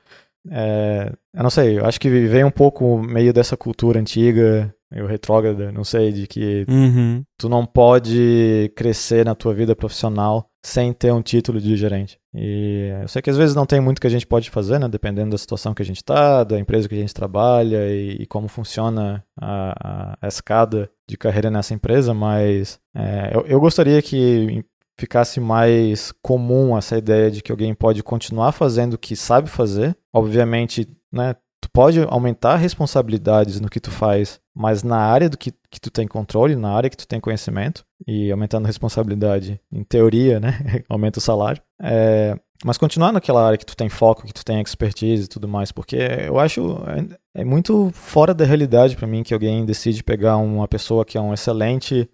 [0.51, 5.07] É, eu não sei, eu acho que vem um pouco meio dessa cultura antiga meio
[5.07, 7.23] retrógrada, não sei, de que uhum.
[7.37, 12.19] tu não pode crescer na tua vida profissional sem ter um título de gerente.
[12.35, 14.89] E eu sei que às vezes não tem muito que a gente pode fazer, né?
[14.89, 18.27] Dependendo da situação que a gente está, da empresa que a gente trabalha e, e
[18.27, 24.65] como funciona a, a, escada de carreira nessa empresa, mas é, eu, eu gostaria que
[24.99, 29.97] ficasse mais comum essa ideia de que alguém pode continuar fazendo o que sabe fazer.
[30.13, 31.37] Obviamente, né?
[31.61, 35.89] Tu pode aumentar responsabilidades no que tu faz mas na área do que, que tu
[35.89, 40.59] tem controle, na área que tu tem conhecimento, e aumentando a responsabilidade, em teoria, né,
[40.91, 44.61] aumenta o salário, é, mas continuar naquela área que tu tem foco, que tu tem
[44.61, 49.23] expertise e tudo mais, porque eu acho é, é muito fora da realidade para mim
[49.23, 52.11] que alguém decide pegar uma pessoa que é um excelente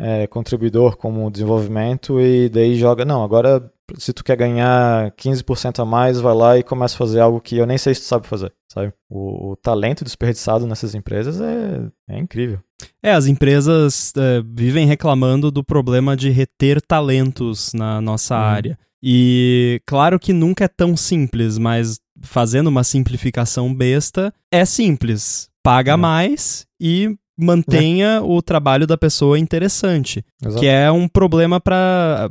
[0.00, 5.84] é, contribuidor como desenvolvimento e daí joga, não, agora se tu quer ganhar 15% a
[5.84, 8.26] mais, vai lá e começa a fazer algo que eu nem sei se tu sabe
[8.26, 8.92] fazer, sabe?
[9.08, 12.58] O, o talento desperdiçado nessas empresas é, é incrível.
[13.02, 18.38] É, as empresas é, vivem reclamando do problema de reter talentos na nossa hum.
[18.38, 18.78] área.
[19.02, 25.48] E claro que nunca é tão simples, mas fazendo uma simplificação besta, é simples.
[25.62, 25.98] Paga hum.
[25.98, 28.20] mais e mantenha é.
[28.20, 30.60] o trabalho da pessoa interessante, Exato.
[30.60, 32.30] que é um problema para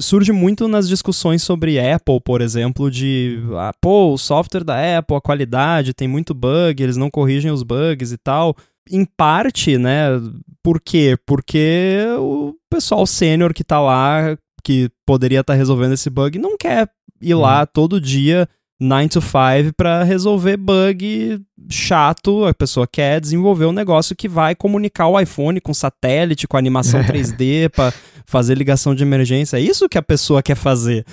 [0.00, 5.16] surge muito nas discussões sobre Apple, por exemplo, de ah, pô, o software da Apple,
[5.16, 8.56] a qualidade, tem muito bug, eles não corrigem os bugs e tal.
[8.90, 10.08] Em parte, né?
[10.62, 11.18] Por quê?
[11.26, 16.56] Porque o pessoal sênior que tá lá, que poderia estar tá resolvendo esse bug, não
[16.56, 16.88] quer
[17.20, 17.40] ir hum.
[17.40, 18.48] lá todo dia
[18.78, 22.44] 9 to 5 para resolver bug chato.
[22.44, 27.00] A pessoa quer desenvolver um negócio que vai comunicar o iPhone com satélite, com animação
[27.02, 27.92] 3D para
[28.26, 29.56] fazer ligação de emergência.
[29.56, 31.04] É isso que a pessoa quer fazer.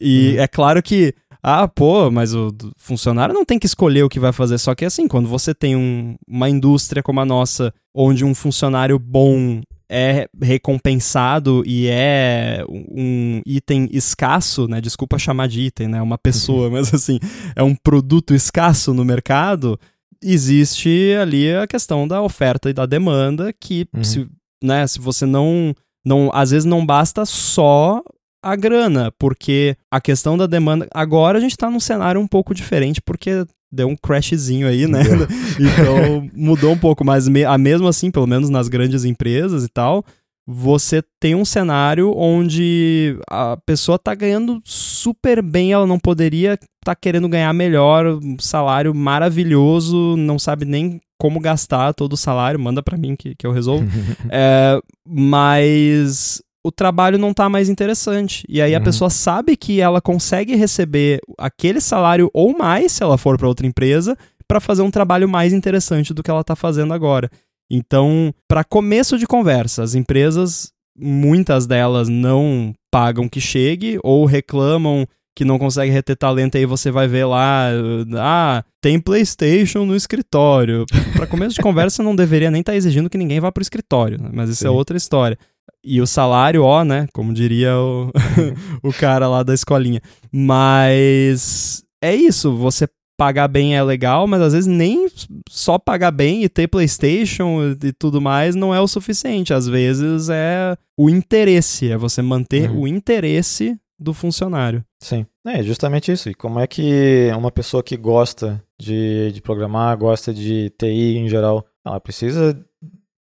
[0.00, 0.42] E uhum.
[0.42, 4.32] é claro que ah, pô, mas o funcionário não tem que escolher o que vai
[4.32, 4.58] fazer.
[4.58, 8.98] Só que assim, quando você tem um, uma indústria como a nossa, onde um funcionário
[8.98, 14.80] bom é recompensado e é um item escasso, né?
[14.80, 16.00] Desculpa chamar de item, né?
[16.00, 17.18] Uma pessoa, mas assim,
[17.56, 19.78] é um produto escasso no mercado.
[20.22, 24.04] Existe ali a questão da oferta e da demanda que, uhum.
[24.04, 24.28] se,
[24.62, 25.74] né, se você não,
[26.06, 26.30] não.
[26.32, 28.00] Às vezes não basta só
[28.42, 30.86] a grana, porque a questão da demanda.
[30.94, 35.02] Agora a gente está num cenário um pouco diferente, porque deu um crashzinho aí, né?
[35.58, 39.68] então mudou um pouco, mas me, a mesmo assim, pelo menos nas grandes empresas e
[39.68, 40.04] tal,
[40.46, 46.66] você tem um cenário onde a pessoa tá ganhando super bem, ela não poderia estar
[46.84, 52.58] tá querendo ganhar melhor, um salário maravilhoso, não sabe nem como gastar todo o salário,
[52.58, 53.86] manda para mim que, que eu resolvo.
[54.30, 58.44] é, mas o trabalho não tá mais interessante.
[58.48, 58.78] E aí uhum.
[58.78, 63.48] a pessoa sabe que ela consegue receber aquele salário ou mais se ela for para
[63.48, 67.30] outra empresa para fazer um trabalho mais interessante do que ela tá fazendo agora.
[67.70, 75.06] Então, para começo de conversa, as empresas, muitas delas não pagam que chegue ou reclamam
[75.36, 77.70] que não consegue reter talento, aí você vai ver lá,
[78.18, 80.84] ah, tem PlayStation no escritório.
[81.14, 83.62] Para começo de conversa, não deveria nem estar tá exigindo que ninguém vá para o
[83.62, 84.28] escritório, né?
[84.32, 84.74] mas isso é Sim.
[84.74, 85.38] é outra história.
[85.84, 87.06] E o salário, ó, né?
[87.12, 88.10] Como diria o,
[88.82, 90.00] o cara lá da escolinha.
[90.30, 92.86] Mas é isso, você
[93.20, 95.06] pagar bem é legal, mas às vezes nem
[95.46, 99.52] só pagar bem e ter PlayStation e tudo mais não é o suficiente.
[99.52, 102.80] Às vezes é o interesse, é você manter uhum.
[102.80, 104.82] o interesse do funcionário.
[105.02, 106.30] Sim, é justamente isso.
[106.30, 111.28] E como é que uma pessoa que gosta de, de programar, gosta de TI em
[111.28, 112.58] geral, ela precisa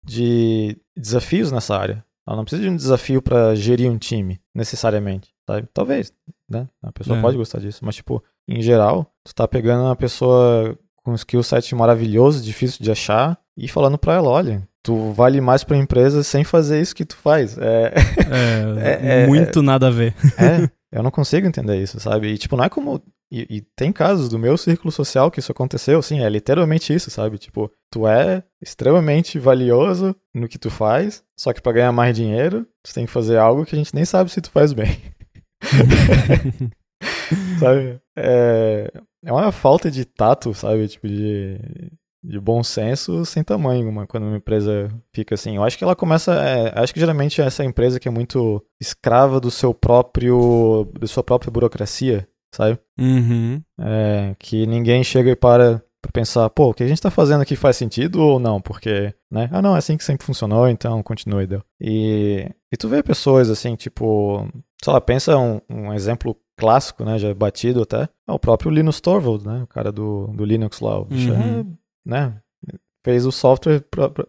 [0.05, 2.05] de desafios nessa área.
[2.29, 5.31] Ela não precisa de um desafio para gerir um time, necessariamente.
[5.47, 5.67] Sabe?
[5.73, 6.13] Talvez.
[6.47, 6.67] né?
[6.79, 7.21] A pessoa é.
[7.23, 7.79] pode gostar disso.
[7.83, 12.83] Mas, tipo, em geral, tu tá pegando uma pessoa com um skill set maravilhoso, difícil
[12.83, 16.95] de achar, e falando pra ela, olha, tu vale mais pra empresa sem fazer isso
[16.95, 17.57] que tu faz.
[17.57, 17.93] É,
[18.29, 20.13] é, é, é muito nada a ver.
[20.37, 22.27] É, eu não consigo entender isso, sabe?
[22.29, 25.51] E, tipo, não é como e, e, tem casos do meu círculo social que isso
[25.51, 27.37] aconteceu, assim, é literalmente isso, sabe?
[27.37, 32.65] Tipo, tu é extremamente valioso no que tu faz, só que para ganhar mais dinheiro,
[32.83, 34.97] tu tem que fazer algo que a gente nem sabe se tu faz bem.
[37.59, 38.01] sabe?
[38.17, 38.91] É,
[39.23, 40.87] é uma falta de tato, sabe?
[40.87, 41.59] Tipo, de,
[42.23, 45.55] de bom senso sem tamanho uma, quando uma empresa fica assim.
[45.55, 46.33] Eu acho que ela começa.
[46.33, 50.91] É, acho que geralmente essa empresa que é muito escrava do seu próprio.
[50.99, 52.79] da sua própria burocracia sabe?
[52.99, 53.61] Uhum.
[53.79, 57.41] É, que ninguém chega e para pra pensar, pô, o que a gente tá fazendo
[57.41, 58.61] aqui faz sentido ou não?
[58.61, 59.49] Porque, né?
[59.51, 61.61] Ah, não, é assim que sempre funcionou, então continue, deu.
[61.79, 64.47] E, e tu vê pessoas assim, tipo,
[64.81, 69.01] sei lá, pensa um, um exemplo clássico, né, já batido até, é o próprio Linus
[69.01, 71.59] Torvalds, né, o cara do, do Linux lá, o bicho é, uhum.
[71.59, 71.65] é,
[72.09, 72.35] né,
[73.03, 73.83] fez o software,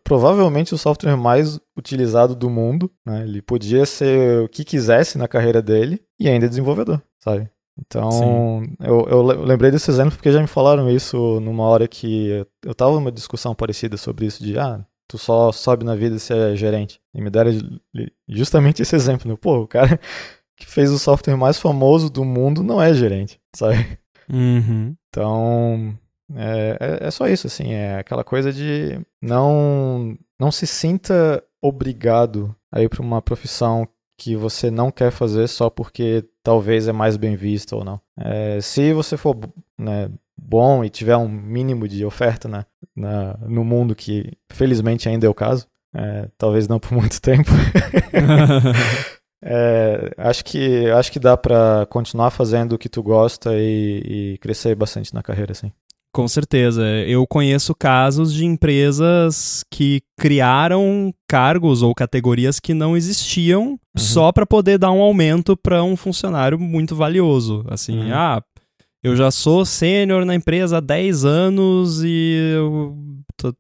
[0.05, 5.27] provavelmente o software mais utilizado do mundo, né, ele podia ser o que quisesse na
[5.27, 7.51] carreira dele e ainda é desenvolvedor, sabe?
[7.79, 12.75] Então, eu, eu, lembrei desse exemplo porque já me falaram isso numa hora que eu
[12.75, 16.55] tava numa discussão parecida sobre isso, de ah, tu só sobe na vida se é
[16.55, 17.01] gerente.
[17.15, 17.51] E me deram
[18.29, 19.37] justamente esse exemplo, né?
[19.41, 19.99] Pô, o cara
[20.57, 23.99] que fez o software mais famoso do mundo não é gerente, sabe?
[24.33, 24.95] Uhum.
[25.09, 25.99] Então,
[26.35, 32.55] é, é, é, só isso, assim, é aquela coisa de não, não se sinta obrigado
[32.73, 37.17] a ir para uma profissão que você não quer fazer só porque talvez é mais
[37.17, 38.01] bem visto ou não.
[38.19, 39.37] É, se você for
[39.79, 42.65] né, bom e tiver um mínimo de oferta né,
[42.95, 47.51] na, no mundo, que felizmente ainda é o caso, é, talvez não por muito tempo.
[49.43, 54.39] é, acho que acho que dá para continuar fazendo o que tu gosta e, e
[54.39, 55.73] crescer bastante na carreira, assim.
[56.13, 56.83] Com certeza.
[57.07, 63.79] Eu conheço casos de empresas que criaram cargos ou categorias que não existiam uhum.
[63.97, 67.65] só para poder dar um aumento para um funcionário muito valioso.
[67.69, 68.13] Assim, uhum.
[68.13, 68.43] ah,
[69.03, 72.97] eu já sou sênior na empresa há 10 anos e eu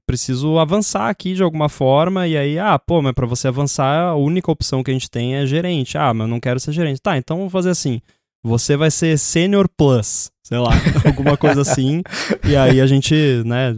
[0.06, 2.26] preciso avançar aqui de alguma forma.
[2.26, 5.36] E aí, ah, pô, mas para você avançar, a única opção que a gente tem
[5.36, 5.96] é gerente.
[5.96, 7.00] Ah, mas eu não quero ser gerente.
[7.00, 8.00] Tá, então vamos fazer assim.
[8.42, 10.70] Você vai ser sênior plus sei lá,
[11.06, 12.02] alguma coisa assim.
[12.44, 13.14] E aí a gente,
[13.46, 13.72] né,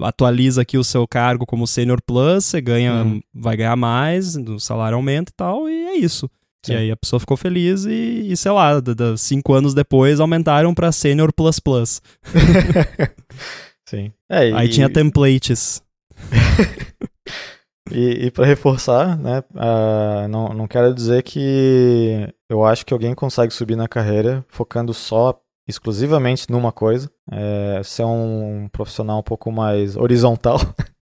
[0.00, 3.20] atualiza aqui o seu cargo como Senior Plus, você ganha, uhum.
[3.34, 6.30] vai ganhar mais, o salário aumenta e tal, e é isso.
[6.64, 6.72] Sim.
[6.72, 8.72] E aí a pessoa ficou feliz e, e sei lá,
[9.18, 12.00] cinco anos depois aumentaram para Senior Plus Plus.
[13.86, 14.10] Sim.
[14.30, 14.54] É, e...
[14.54, 15.82] Aí tinha templates.
[17.94, 23.14] e, e para reforçar, né, uh, não, não quero dizer que eu acho que alguém
[23.14, 29.50] consegue subir na carreira focando só exclusivamente numa coisa, é, ser um profissional um pouco
[29.50, 30.58] mais horizontal.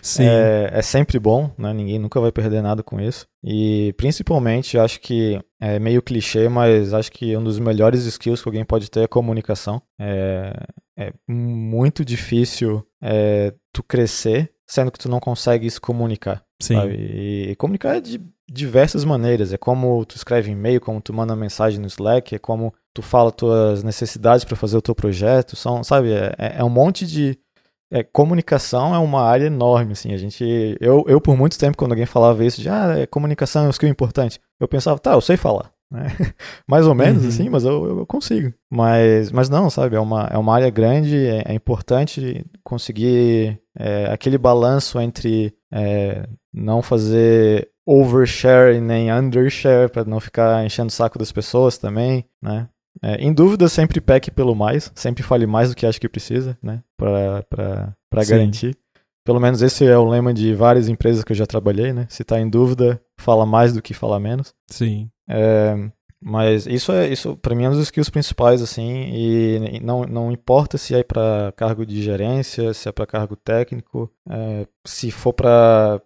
[0.00, 0.24] Sim.
[0.24, 1.72] É, é, sempre bom, né?
[1.72, 3.26] Ninguém nunca vai perder nada com isso.
[3.42, 8.48] E principalmente, acho que é meio clichê, mas acho que um dos melhores skills que
[8.48, 9.82] alguém pode ter é comunicação.
[10.00, 10.52] É,
[10.96, 16.42] é muito difícil é, tu crescer sendo que tu não consegue se comunicar.
[16.60, 16.74] Sim.
[16.74, 16.94] Sabe?
[16.94, 19.52] E comunicar é de diversas maneiras.
[19.52, 23.30] É como tu escreve e-mail, como tu manda mensagem no Slack, é como tu fala
[23.30, 27.38] tuas necessidades para fazer o teu projeto, são, sabe, é, é, é um monte de
[27.90, 30.44] é, comunicação é uma área enorme, assim, a gente,
[30.80, 33.70] eu, eu por muito tempo quando alguém falava isso de, ah, é, comunicação é um
[33.70, 36.06] skill importante, eu pensava, tá, eu sei falar, né?
[36.66, 37.28] mais ou menos, uhum.
[37.28, 41.16] assim, mas eu, eu consigo, mas, mas não, sabe, é uma, é uma área grande,
[41.16, 50.04] é, é importante conseguir é, aquele balanço entre é, não fazer overshare nem undershare para
[50.04, 52.68] não ficar enchendo o saco das pessoas também, né?
[53.02, 56.58] É, em dúvida, sempre peque pelo mais, sempre fale mais do que acha que precisa,
[56.62, 56.82] né?
[56.96, 57.94] Para
[58.26, 58.76] garantir.
[59.24, 62.06] Pelo menos esse é o lema de várias empresas que eu já trabalhei, né?
[62.08, 64.54] Se tá em dúvida, fala mais do que fala menos.
[64.70, 65.10] Sim.
[65.28, 65.74] É,
[66.28, 70.32] mas isso é isso para mim é um dos skills principais assim e não, não
[70.32, 75.32] importa se é para cargo de gerência, se é para cargo técnico, é, se for
[75.32, 76.00] para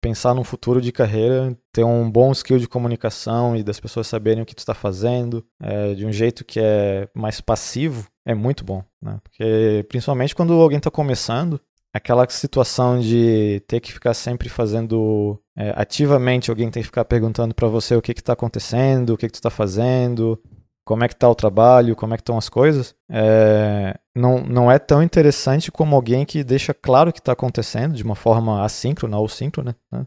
[0.00, 4.40] pensar num futuro de carreira, ter um bom skill de comunicação e das pessoas saberem
[4.40, 8.64] o que tu está fazendo é, de um jeito que é mais passivo, é muito
[8.64, 9.18] bom, né?
[9.24, 11.60] Porque principalmente quando alguém está começando,
[11.92, 17.54] aquela situação de ter que ficar sempre fazendo é, ativamente, alguém tem que ficar perguntando
[17.54, 20.40] para você o que está acontecendo, o que, que tu está fazendo,
[20.84, 24.70] como é que tá o trabalho, como é que estão as coisas, é, não, não
[24.70, 28.64] é tão interessante como alguém que deixa claro o que está acontecendo de uma forma
[28.64, 29.76] assíncrona ou síncrona.
[29.92, 30.06] Né?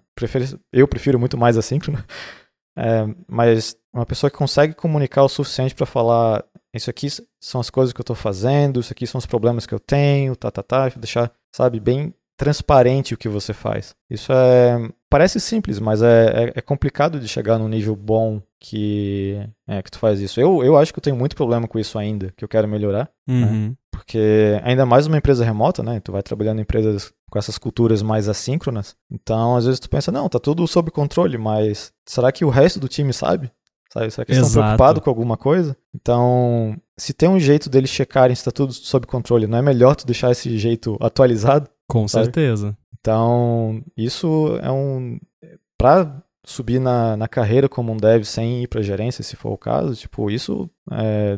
[0.71, 2.05] Eu prefiro muito mais assíncrona.
[2.75, 7.07] É, mas uma pessoa que consegue comunicar o suficiente para falar isso aqui
[7.39, 10.35] são as coisas que eu estou fazendo, isso aqui são os problemas que eu tenho,
[10.35, 13.95] tá, tá, tá, deixar, sabe, bem transparente o que você faz.
[14.09, 19.39] Isso é parece simples, mas é, é, é complicado de chegar num nível bom que
[19.67, 20.41] é, que tu faz isso.
[20.41, 23.09] Eu, eu acho que eu tenho muito problema com isso ainda, que eu quero melhorar,
[23.27, 23.35] né?
[23.35, 23.67] Uhum.
[23.69, 23.73] né?
[24.03, 25.99] porque ainda mais uma empresa remota, né?
[25.99, 28.95] Tu vai trabalhando em empresas com essas culturas mais assíncronas.
[29.09, 32.79] Então, às vezes tu pensa, não, tá tudo sob controle, mas será que o resto
[32.79, 33.51] do time sabe?
[33.93, 34.09] Sabe?
[34.09, 35.77] Será que eles estão preocupados com alguma coisa?
[35.93, 39.95] Então, se tem um jeito deles checarem se está tudo sob controle, não é melhor
[39.95, 41.69] tu deixar esse jeito atualizado?
[41.87, 42.25] Com sabe?
[42.25, 42.75] certeza.
[42.99, 45.19] Então, isso é um.
[45.77, 49.57] Para subir na, na carreira como um dev sem ir para gerência, se for o
[49.57, 51.37] caso, tipo, isso é,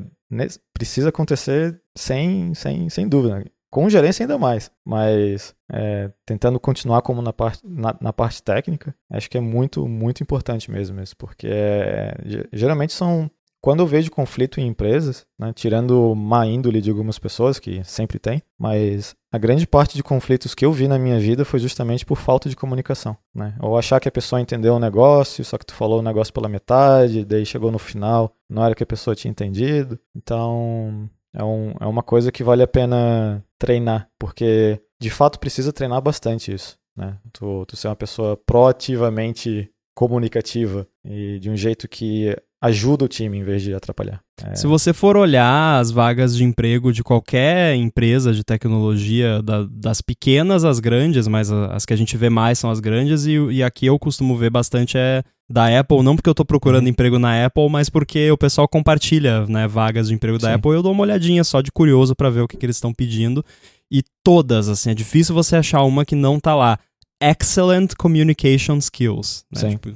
[0.73, 3.43] precisa acontecer sem, sem, sem dúvida.
[3.75, 8.95] Com gerência ainda mais, mas é, tentando continuar como na parte, na, na, parte técnica,
[9.11, 12.15] acho que é muito, muito importante mesmo isso, porque é,
[12.53, 17.59] geralmente são quando eu vejo conflito em empresas, né, tirando má índole de algumas pessoas,
[17.59, 21.43] que sempre tem, mas a grande parte de conflitos que eu vi na minha vida
[21.43, 23.17] foi justamente por falta de comunicação.
[23.33, 23.55] Né?
[23.59, 26.47] Ou achar que a pessoa entendeu o negócio, só que tu falou o negócio pela
[26.47, 29.99] metade, daí chegou no final, não era que a pessoa tinha entendido.
[30.15, 35.73] Então, é, um, é uma coisa que vale a pena treinar, porque de fato precisa
[35.73, 36.77] treinar bastante isso.
[36.95, 37.17] Né?
[37.33, 42.35] Tu, tu ser uma pessoa proativamente comunicativa e de um jeito que
[42.65, 44.19] ajuda o time em vez de atrapalhar.
[44.43, 44.55] É...
[44.55, 50.01] Se você for olhar as vagas de emprego de qualquer empresa de tecnologia, da, das
[50.01, 53.63] pequenas às grandes, mas as que a gente vê mais são as grandes, e, e
[53.63, 56.89] aqui eu costumo ver bastante é da Apple, não porque eu estou procurando uhum.
[56.89, 60.53] emprego na Apple, mas porque o pessoal compartilha né, vagas de emprego da Sim.
[60.55, 62.77] Apple e eu dou uma olhadinha só de curioso para ver o que, que eles
[62.77, 63.45] estão pedindo.
[63.91, 66.79] E todas, assim, é difícil você achar uma que não tá lá.
[67.21, 69.45] Excellent Communication Skills.
[69.53, 69.69] Né?
[69.69, 69.93] Tipo,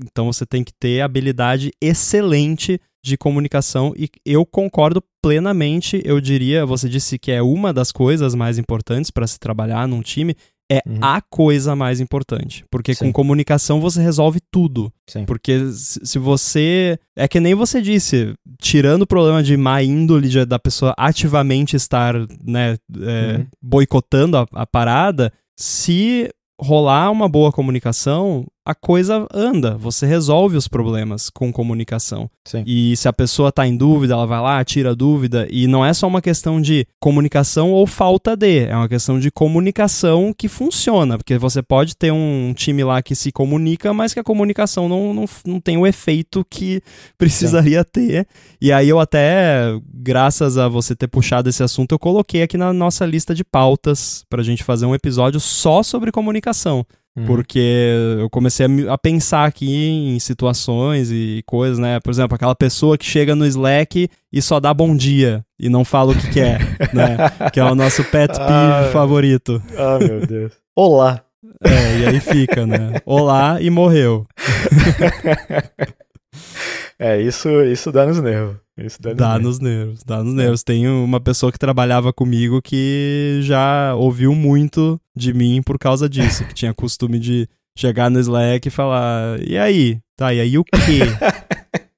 [0.00, 6.00] então você tem que ter habilidade excelente de comunicação e eu concordo plenamente.
[6.04, 10.02] Eu diria, você disse que é uma das coisas mais importantes para se trabalhar num
[10.02, 10.34] time.
[10.70, 10.98] É uhum.
[11.00, 12.62] a coisa mais importante.
[12.70, 13.06] Porque Sim.
[13.06, 14.92] com comunicação você resolve tudo.
[15.08, 15.24] Sim.
[15.24, 16.98] Porque se você.
[17.16, 21.74] É que nem você disse, tirando o problema de má índole de, da pessoa ativamente
[21.74, 23.46] estar né, é, uhum.
[23.62, 26.28] boicotando a, a parada, se
[26.60, 32.28] rolar uma boa comunicação, a coisa anda, você resolve os problemas com comunicação.
[32.44, 32.64] Sim.
[32.66, 35.82] E se a pessoa está em dúvida, ela vai lá, tira a dúvida, e não
[35.82, 40.48] é só uma questão de comunicação ou falta de, é uma questão de comunicação que
[40.48, 44.86] funciona, porque você pode ter um time lá que se comunica, mas que a comunicação
[44.86, 46.82] não, não, não tem o efeito que
[47.16, 47.88] precisaria Sim.
[47.90, 48.28] ter.
[48.60, 52.70] E aí eu até, graças a você ter puxado esse assunto, eu coloquei aqui na
[52.70, 56.84] nossa lista de pautas para a gente fazer um episódio só sobre comunicação.
[57.18, 57.26] Uhum.
[57.26, 62.00] Porque eu comecei a, a, pensar aqui em situações e coisas, né?
[62.00, 65.84] Por exemplo, aquela pessoa que chega no Slack e só dá bom dia e não
[65.84, 66.60] fala o que quer,
[66.94, 67.16] né?
[67.52, 69.60] Que é o nosso pet peeve ah, favorito.
[69.76, 70.52] Ah, meu Deus.
[70.76, 71.20] Olá.
[71.64, 73.00] É, e aí fica, né?
[73.04, 74.24] Olá e morreu.
[76.98, 78.56] é, isso, isso dá nos nervos.
[78.76, 80.62] Isso dá, dá nos nervos, dá nos nervos.
[80.62, 86.44] Tem uma pessoa que trabalhava comigo que já ouviu muito de mim por causa disso,
[86.44, 89.98] que tinha costume de chegar no Slack e falar: "E aí?
[90.16, 90.78] Tá, e aí o quê?"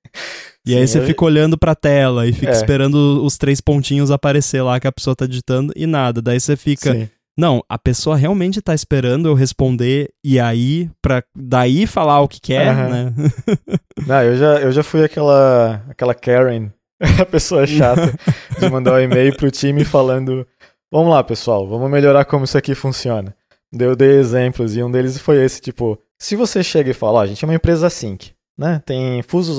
[0.66, 1.06] E Sim, aí você eu...
[1.06, 2.54] fica olhando pra tela e fica é.
[2.54, 6.20] esperando os três pontinhos aparecer lá que a pessoa tá digitando e nada.
[6.20, 7.08] Daí você fica, Sim.
[7.38, 12.40] Não, a pessoa realmente tá esperando eu responder e aí, pra daí falar o que
[12.40, 12.90] quer, uhum.
[12.90, 13.14] né?
[14.06, 16.70] Não, eu já, eu já fui aquela, aquela Karen,
[17.20, 18.14] a pessoa chata,
[18.58, 20.46] de mandar um e-mail pro time falando:
[20.92, 23.34] Vamos lá, pessoal, vamos melhorar como isso aqui funciona.
[23.72, 27.22] Eu dei exemplos e um deles foi esse: tipo, se você chega e fala, ó,
[27.22, 28.82] a gente é uma empresa sync, né?
[28.84, 29.58] Tem fusos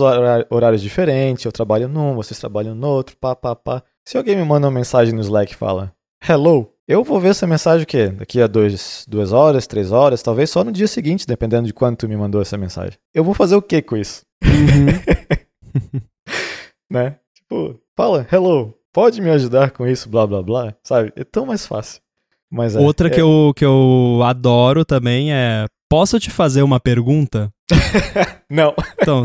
[0.50, 3.82] horários diferentes, eu trabalho num, vocês trabalham no outro, pá, pá, pá.
[4.08, 5.94] Se alguém me manda uma mensagem no Slack e fala,
[6.28, 8.08] hello, eu vou ver essa mensagem o quê?
[8.08, 11.96] Daqui a dois, duas horas, três horas, talvez só no dia seguinte, dependendo de quando
[11.96, 13.00] tu me mandou essa mensagem.
[13.14, 14.24] Eu vou fazer o que com isso?
[14.44, 16.02] Uhum.
[16.92, 17.16] né?
[17.34, 21.14] Tipo, fala, hello, pode me ajudar com isso, blá blá blá, sabe?
[21.16, 22.02] É tão mais fácil.
[22.50, 23.10] Mas é, Outra é...
[23.10, 27.52] Que, eu, que eu adoro também é Posso te fazer uma pergunta?
[28.50, 28.74] Não.
[29.02, 29.24] Então,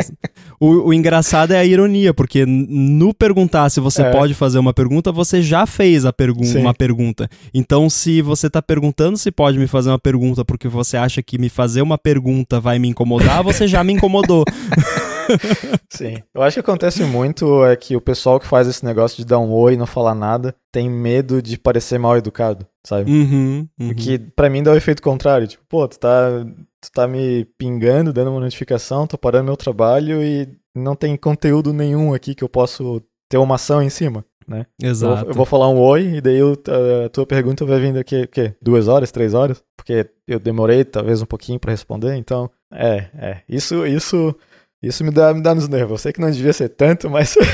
[0.60, 4.10] o, o, engraçado é a ironia, porque no perguntar se você é.
[4.10, 6.60] pode fazer uma pergunta, você já fez a pergu Sim.
[6.60, 7.28] uma pergunta.
[7.52, 11.38] Então, se você está perguntando se pode me fazer uma pergunta porque você acha que
[11.38, 14.44] me fazer uma pergunta vai me incomodar, você já me incomodou.
[15.90, 16.18] Sim.
[16.34, 19.38] Eu acho que acontece muito é que o pessoal que faz esse negócio de dar
[19.38, 23.10] um oi e não falar nada tem medo de parecer mal educado, sabe?
[23.10, 23.94] Uhum, uhum.
[23.94, 25.48] Que pra mim dá o efeito contrário.
[25.48, 26.28] Tipo, pô, tu tá,
[26.80, 31.72] tu tá me pingando, dando uma notificação, tô parando meu trabalho e não tem conteúdo
[31.72, 34.66] nenhum aqui que eu posso ter uma ação em cima, né?
[34.80, 35.12] Exato.
[35.12, 36.56] Eu, vou, eu vou falar um oi e daí eu,
[37.04, 38.54] a tua pergunta vai vir daqui, o quê?
[38.62, 39.62] Duas horas, três horas?
[39.76, 43.42] Porque eu demorei talvez um pouquinho para responder, então, é, é.
[43.48, 44.32] Isso, isso,
[44.80, 45.90] isso me dá, me dá nos nervos.
[45.90, 47.34] Eu sei que não devia ser tanto, mas...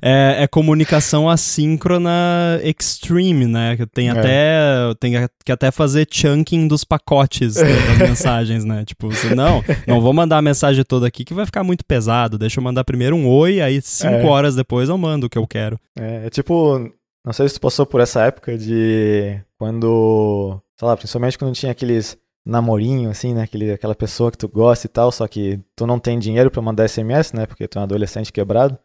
[0.00, 3.76] é, é, comunicação assíncrona extreme, né?
[3.92, 4.10] Tem é.
[4.10, 5.12] até, tem
[5.44, 8.84] que até fazer chunking dos pacotes né, das mensagens, né?
[8.84, 12.38] Tipo, você, não, não vou mandar a mensagem toda aqui que vai ficar muito pesado.
[12.38, 14.24] Deixa eu mandar primeiro um oi, aí cinco é.
[14.24, 15.78] horas depois eu mando o que eu quero.
[15.98, 16.78] É, é tipo,
[17.24, 21.72] não sei se tu passou por essa época de quando, sei lá, principalmente quando tinha
[21.72, 23.42] aqueles namorinho, assim, né?
[23.42, 26.60] Aquele, aquela pessoa que tu gosta e tal, só que tu não tem dinheiro para
[26.60, 27.46] mandar SMS, né?
[27.46, 28.76] Porque tu é um adolescente quebrado.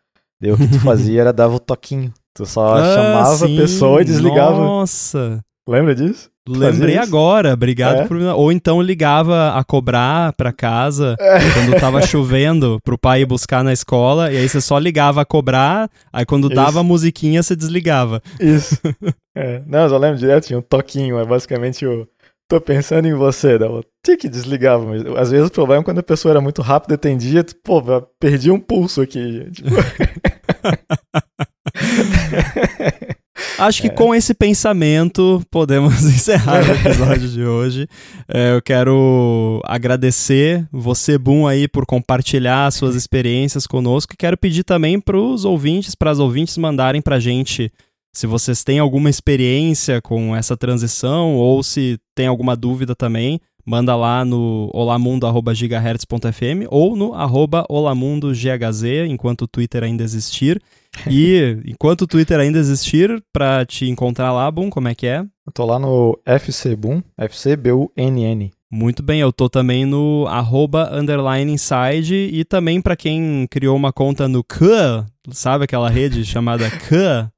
[0.41, 2.13] Daí o que tu fazia era dava o toquinho.
[2.33, 3.57] Tu só ah, chamava sim.
[3.57, 4.59] a pessoa e desligava.
[4.59, 5.41] Nossa!
[5.67, 6.29] Lembra disso?
[6.47, 8.07] Lembrei agora, obrigado é?
[8.07, 8.17] por.
[8.17, 11.39] Ou então ligava a cobrar pra casa é.
[11.51, 15.25] quando tava chovendo pro pai ir buscar na escola, e aí você só ligava a
[15.25, 16.55] cobrar, aí quando Isso.
[16.55, 18.21] dava a musiquinha você desligava.
[18.39, 18.79] Isso.
[19.35, 19.61] é.
[19.67, 22.07] Não, eu só lembro direto, tinha um toquinho, é basicamente o.
[22.49, 26.03] Tô pensando em você, dava tique desligava, mas às vezes o problema é quando a
[26.03, 27.83] pessoa era muito rápida e atendia, pô,
[28.17, 29.51] perdi um pulso aqui.
[29.51, 29.69] Tipo...
[33.59, 33.91] Acho que é.
[33.91, 37.88] com esse pensamento podemos encerrar o episódio de hoje.
[38.28, 44.13] É, eu quero agradecer você, Boom, aí, por compartilhar suas experiências conosco.
[44.13, 47.72] E quero pedir também para os ouvintes, para as ouvintes mandarem para a gente
[48.13, 53.93] se vocês têm alguma experiência com essa transição ou se tem alguma dúvida também manda
[53.95, 60.61] lá no olamundo.gigahertz.fm ou no arroba olamundogHz, enquanto o Twitter ainda existir.
[61.11, 65.20] E enquanto o Twitter ainda existir, para te encontrar lá, Boom, como é que é?
[65.45, 68.49] Eu tô lá no FCBoom, FCBUNN.
[68.72, 73.93] Muito bem, eu tô também no arroba underline inside e também para quem criou uma
[73.93, 77.32] conta no K, sabe aquela rede chamada K?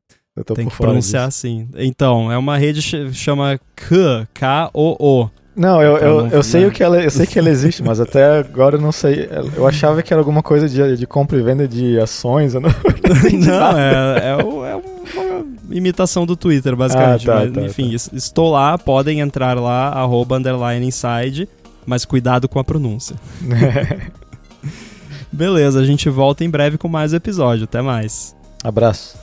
[0.55, 1.47] Tem que pronunciar disso.
[1.47, 1.67] assim.
[1.75, 5.29] Então, é uma rede que chama K, K-O-O.
[5.59, 8.39] Não, eu, eu, eu sei o que ela, eu sei que ela existe, mas até
[8.39, 9.29] agora eu não sei.
[9.57, 12.53] Eu achava que era alguma coisa de, de compra e venda de ações.
[12.53, 12.69] Eu não,
[13.45, 14.75] não é, é, é,
[15.19, 17.29] uma imitação do Twitter, basicamente.
[17.29, 18.15] Ah, tá, mas, tá, enfim, tá.
[18.15, 21.49] estou lá, podem entrar lá, arroba underline inside,
[21.85, 23.17] mas cuidado com a pronúncia.
[25.29, 27.65] Beleza, a gente volta em breve com mais episódio.
[27.65, 28.33] Até mais.
[28.63, 29.17] Abraço.